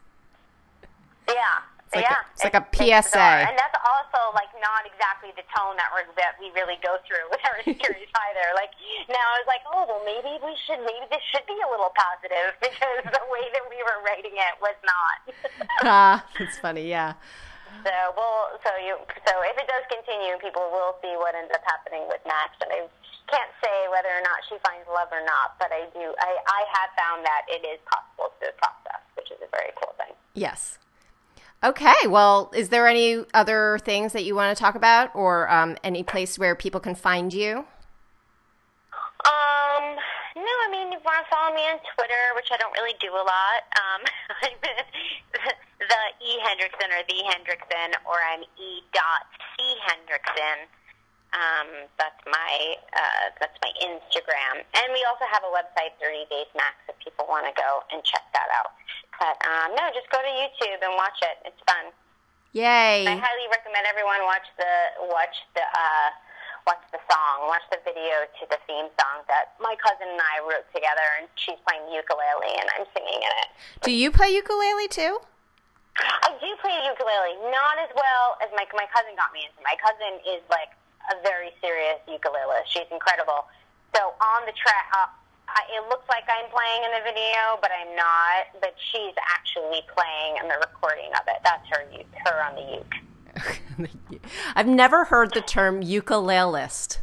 Yeah. 1.28 1.62
It's 1.88 1.96
like 1.96 2.04
yeah, 2.04 2.20
a- 2.20 2.28
it's 2.36 2.44
like 2.44 2.60
a 2.60 2.68
PSA. 2.76 3.48
and 3.48 3.56
that's 3.56 3.80
also 3.80 4.36
like 4.36 4.52
not 4.60 4.84
exactly 4.84 5.32
the 5.40 5.48
tone 5.56 5.80
that 5.80 5.88
we 5.96 6.04
that 6.20 6.36
we 6.36 6.52
really 6.52 6.76
go 6.84 7.00
through 7.08 7.24
with 7.32 7.40
our 7.48 7.64
series 7.80 8.12
either. 8.12 8.48
Like 8.60 8.76
now, 9.08 9.24
I 9.24 9.36
was 9.40 9.48
like, 9.48 9.64
oh 9.72 9.88
well, 9.88 10.04
maybe 10.04 10.36
we 10.44 10.52
should, 10.68 10.84
maybe 10.84 11.08
this 11.08 11.24
should 11.32 11.48
be 11.48 11.56
a 11.64 11.70
little 11.72 11.96
positive 11.96 12.60
because 12.68 13.08
the 13.08 13.24
way 13.32 13.48
that 13.56 13.64
we 13.72 13.80
were 13.88 14.04
writing 14.04 14.36
it 14.36 14.56
was 14.60 14.76
not. 14.84 15.16
ah, 15.88 16.16
it's 16.44 16.60
funny. 16.60 16.92
Yeah. 16.92 17.16
so 17.88 17.96
we'll, 18.20 18.60
so 18.68 18.72
you, 18.84 19.00
so 19.24 19.34
if 19.48 19.56
it 19.56 19.68
does 19.72 19.88
continue, 19.88 20.36
people 20.44 20.68
will 20.68 21.00
see 21.00 21.16
what 21.16 21.40
ends 21.40 21.56
up 21.56 21.64
happening 21.64 22.04
with 22.12 22.20
Max. 22.28 22.52
And 22.68 22.68
I 22.68 22.84
can't 23.32 23.54
say 23.64 23.76
whether 23.96 24.12
or 24.12 24.24
not 24.28 24.44
she 24.52 24.60
finds 24.60 24.84
love 24.92 25.08
or 25.16 25.24
not, 25.24 25.56
but 25.56 25.72
I 25.72 25.88
do. 25.96 26.12
I 26.20 26.32
I 26.52 26.62
have 26.76 26.92
found 27.00 27.24
that 27.24 27.48
it 27.48 27.64
is 27.64 27.80
possible 27.88 28.36
to 28.44 28.52
process, 28.60 29.04
which 29.16 29.32
is 29.32 29.40
a 29.40 29.48
very 29.56 29.72
cool 29.80 29.96
thing. 29.96 30.12
Yes. 30.36 30.80
Okay. 31.64 32.08
Well, 32.08 32.52
is 32.56 32.70
there 32.70 32.88
any 32.88 33.26
other 33.34 33.80
things 33.84 34.14
that 34.14 34.24
you 34.24 34.36
want 34.36 34.56
to 34.56 34.62
talk 34.62 34.76
about 34.76 35.16
or 35.16 35.50
um, 35.52 35.76
any 35.84 36.04
place 36.04 36.38
where 36.38 36.56
people 36.56 36.80
can 36.80 36.94
find 36.94 37.34
you? 37.34 37.66
Um, 39.26 39.98
no, 40.38 40.54
I 40.64 40.70
mean, 40.70 40.92
you 40.94 41.00
want 41.04 41.26
to 41.26 41.30
follow 41.34 41.56
me 41.56 41.66
on 41.66 41.82
Twitter, 41.98 42.24
which 42.36 42.54
I 42.54 42.58
don't 42.58 42.72
really 42.74 42.94
do 43.02 43.10
a 43.10 43.26
lot. 43.26 43.60
Um, 43.74 44.02
the 45.82 46.04
E 46.22 46.32
Hendrickson 46.46 46.90
or 46.94 47.04
the 47.10 47.20
Hendrickson, 47.26 47.90
or 48.06 48.22
I'm 48.22 48.44
E 48.58 48.84
dot 48.94 49.26
C 49.58 49.76
Hendrickson. 49.86 50.70
Um, 51.36 51.90
that's 52.00 52.22
my 52.26 52.76
uh, 52.96 53.26
that's 53.40 53.58
my 53.62 53.70
Instagram, 53.84 54.64
and 54.64 54.88
we 54.96 55.04
also 55.06 55.28
have 55.28 55.44
a 55.44 55.52
website, 55.52 55.92
30 56.00 56.24
Days 56.32 56.48
Max, 56.56 56.80
if 56.88 56.96
people 57.04 57.28
want 57.28 57.46
to 57.46 57.54
go 57.54 57.84
and 57.92 58.02
check 58.04 58.24
that 58.32 58.48
out. 58.56 58.72
But 59.18 59.38
um, 59.42 59.74
no, 59.74 59.90
just 59.94 60.10
go 60.14 60.22
to 60.22 60.32
YouTube 60.32 60.80
and 60.86 60.94
watch 60.94 61.18
it. 61.26 61.42
It's 61.50 61.62
fun. 61.66 61.90
Yay. 62.54 63.06
I 63.06 63.18
highly 63.18 63.48
recommend 63.52 63.86
everyone 63.90 64.22
watch 64.26 64.46
the 64.58 64.74
watch 65.10 65.36
the 65.54 65.66
uh, 65.66 66.10
watch 66.66 66.84
the 66.94 67.02
song, 67.10 67.50
watch 67.50 67.66
the 67.70 67.82
video 67.86 68.26
to 68.40 68.44
the 68.50 68.60
theme 68.66 68.90
song 68.98 69.26
that 69.30 69.58
my 69.58 69.74
cousin 69.82 70.10
and 70.10 70.22
I 70.22 70.42
wrote 70.46 70.66
together, 70.74 71.06
and 71.22 71.26
she's 71.40 71.58
playing 71.66 71.86
ukulele 71.90 72.54
and 72.58 72.68
I'm 72.78 72.86
singing 72.94 73.20
in 73.20 73.34
it. 73.46 73.50
Do 73.82 73.92
you 73.92 74.10
play 74.14 74.34
ukulele 74.34 74.88
too? 74.88 75.22
I 75.98 76.30
do 76.38 76.50
play 76.62 76.78
the 76.78 76.94
ukulele, 76.94 77.42
not 77.50 77.82
as 77.82 77.90
well 77.98 78.38
as 78.46 78.54
my 78.54 78.70
my 78.78 78.86
cousin 78.94 79.18
got 79.18 79.34
me 79.34 79.50
into. 79.50 79.58
My 79.66 79.78
cousin 79.82 80.22
is 80.30 80.46
like 80.50 80.70
a 81.10 81.18
very 81.26 81.56
serious 81.58 81.98
ukulelist. 82.06 82.70
She's 82.70 82.90
incredible. 82.94 83.50
So 83.96 84.14
on 84.22 84.46
the 84.46 84.54
track, 84.54 84.86
uh, 84.94 85.10
I, 85.50 85.62
it 85.78 85.90
looks 85.90 86.08
like 86.10 86.24
I'm 86.28 86.50
playing 86.52 86.84
in 86.86 86.92
the 86.92 87.04
video, 87.12 87.58
but 87.62 87.72
I'm 87.72 87.96
not. 87.96 88.62
But 88.62 88.76
she's 88.92 89.14
actually 89.36 89.82
playing 89.94 90.38
in 90.42 90.48
the 90.48 90.56
recording 90.60 91.10
of 91.14 91.22
it. 91.28 91.42
That's 91.44 91.68
her 91.70 91.86
her 92.26 92.44
on 92.44 92.56
the 92.56 92.74
uke. 92.78 93.90
I've 94.56 94.68
never 94.68 95.06
heard 95.06 95.34
the 95.34 95.42
term 95.42 95.82
ukulelist. 95.82 97.00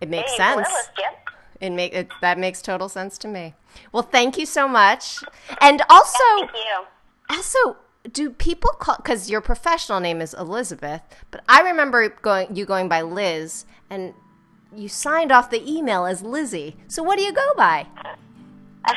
It 0.00 0.08
makes 0.08 0.32
Hey, 0.32 0.36
sense. 0.38 0.68
yep. 0.98 1.18
It 1.60 1.70
make 1.70 1.92
it, 1.92 2.08
that 2.20 2.38
makes 2.38 2.62
total 2.62 2.88
sense 2.88 3.18
to 3.18 3.28
me. 3.28 3.54
Well, 3.92 4.04
thank 4.04 4.38
you 4.38 4.46
so 4.46 4.68
much. 4.68 5.18
And 5.60 5.82
also, 5.90 6.16
Thank 6.38 6.52
you. 6.52 6.84
also, 7.30 7.76
do 8.12 8.30
people 8.30 8.70
call 8.78 8.96
because 8.96 9.28
your 9.28 9.40
professional 9.40 9.98
name 10.00 10.20
is 10.20 10.34
Elizabeth, 10.34 11.02
but 11.32 11.42
I 11.48 11.62
remember 11.62 12.08
going 12.08 12.54
you 12.54 12.64
going 12.64 12.88
by 12.88 13.02
Liz, 13.02 13.64
and 13.90 14.14
you 14.74 14.88
signed 14.88 15.32
off 15.32 15.50
the 15.50 15.62
email 15.70 16.06
as 16.06 16.22
Lizzie. 16.22 16.76
So 16.88 17.02
what 17.02 17.18
do 17.18 17.24
you 17.24 17.32
go 17.32 17.52
by? 17.56 17.86
uh, 18.86 18.92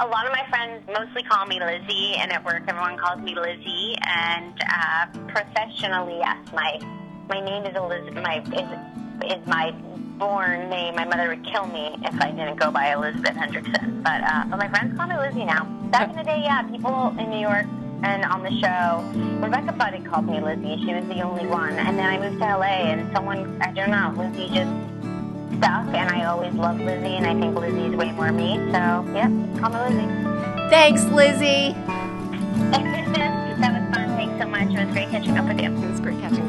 a 0.00 0.06
lot 0.06 0.26
of 0.26 0.32
my 0.32 0.46
friends 0.48 0.84
mostly 0.86 1.22
call 1.22 1.46
me 1.46 1.60
Lizzie, 1.60 2.14
and 2.16 2.32
at 2.32 2.44
work 2.44 2.62
everyone 2.68 2.96
calls 2.98 3.20
me 3.20 3.34
Lizzie. 3.34 3.96
And 4.06 4.54
uh, 4.68 5.06
professionally, 5.28 6.18
yes, 6.18 6.38
my 6.52 6.78
my 7.28 7.40
name 7.40 7.64
is 7.64 7.76
Elizabeth. 7.76 8.22
My 8.22 8.40
is 8.40 9.30
is 9.32 9.46
my 9.46 9.72
born 10.18 10.68
name. 10.70 10.94
My 10.94 11.04
mother 11.04 11.28
would 11.28 11.44
kill 11.44 11.66
me 11.66 11.96
if 12.02 12.20
I 12.20 12.30
didn't 12.30 12.56
go 12.56 12.70
by 12.70 12.92
Elizabeth 12.92 13.34
Hendrickson. 13.34 14.02
But 14.02 14.22
uh, 14.22 14.44
but 14.48 14.58
my 14.58 14.68
friends 14.68 14.96
call 14.96 15.08
me 15.08 15.16
Lizzie 15.16 15.44
now. 15.44 15.64
Back 15.90 16.10
in 16.10 16.16
the 16.16 16.24
day, 16.24 16.40
yeah, 16.42 16.62
people 16.62 17.14
in 17.18 17.30
New 17.30 17.40
York 17.40 17.66
and 18.02 18.24
on 18.24 18.42
the 18.42 18.50
show, 18.60 19.02
Rebecca 19.40 19.72
Budig 19.72 20.04
called 20.10 20.26
me 20.26 20.40
Lizzie. 20.40 20.84
She 20.84 20.94
was 20.94 21.06
the 21.06 21.20
only 21.22 21.46
one. 21.46 21.72
And 21.72 21.98
then 21.98 22.06
I 22.06 22.18
moved 22.18 22.40
to 22.40 22.56
LA, 22.56 22.90
and 22.90 23.14
someone 23.14 23.60
I 23.62 23.72
don't 23.72 23.90
know, 23.90 24.14
Lizzie 24.16 24.48
just 24.48 24.70
stuck, 25.58 25.86
and 25.94 26.10
I 26.10 26.24
always 26.24 26.52
loved 26.54 26.80
Lizzie, 26.80 27.16
and 27.16 27.26
I 27.26 27.38
think 27.38 27.56
Lizzie's 27.56 27.96
way 27.96 28.12
more 28.12 28.32
me. 28.32 28.56
So, 28.72 29.04
yeah, 29.14 29.30
call 29.58 29.70
me 29.70 29.78
Lizzie. 29.96 30.70
Thanks, 30.70 31.04
Lizzie. 31.04 31.74
that 33.60 33.72
was 33.72 33.94
fun. 33.94 34.08
Thanks 34.16 34.42
so 34.42 34.48
much. 34.48 34.68
It 34.68 34.84
was 34.84 34.92
great 34.92 35.10
catching 35.10 35.38
up 35.38 35.46
with 35.46 35.60
you. 35.60 35.70
It 35.70 35.90
was 35.90 36.00
great 36.00 36.18
catching 36.20 36.40
up. 36.40 36.43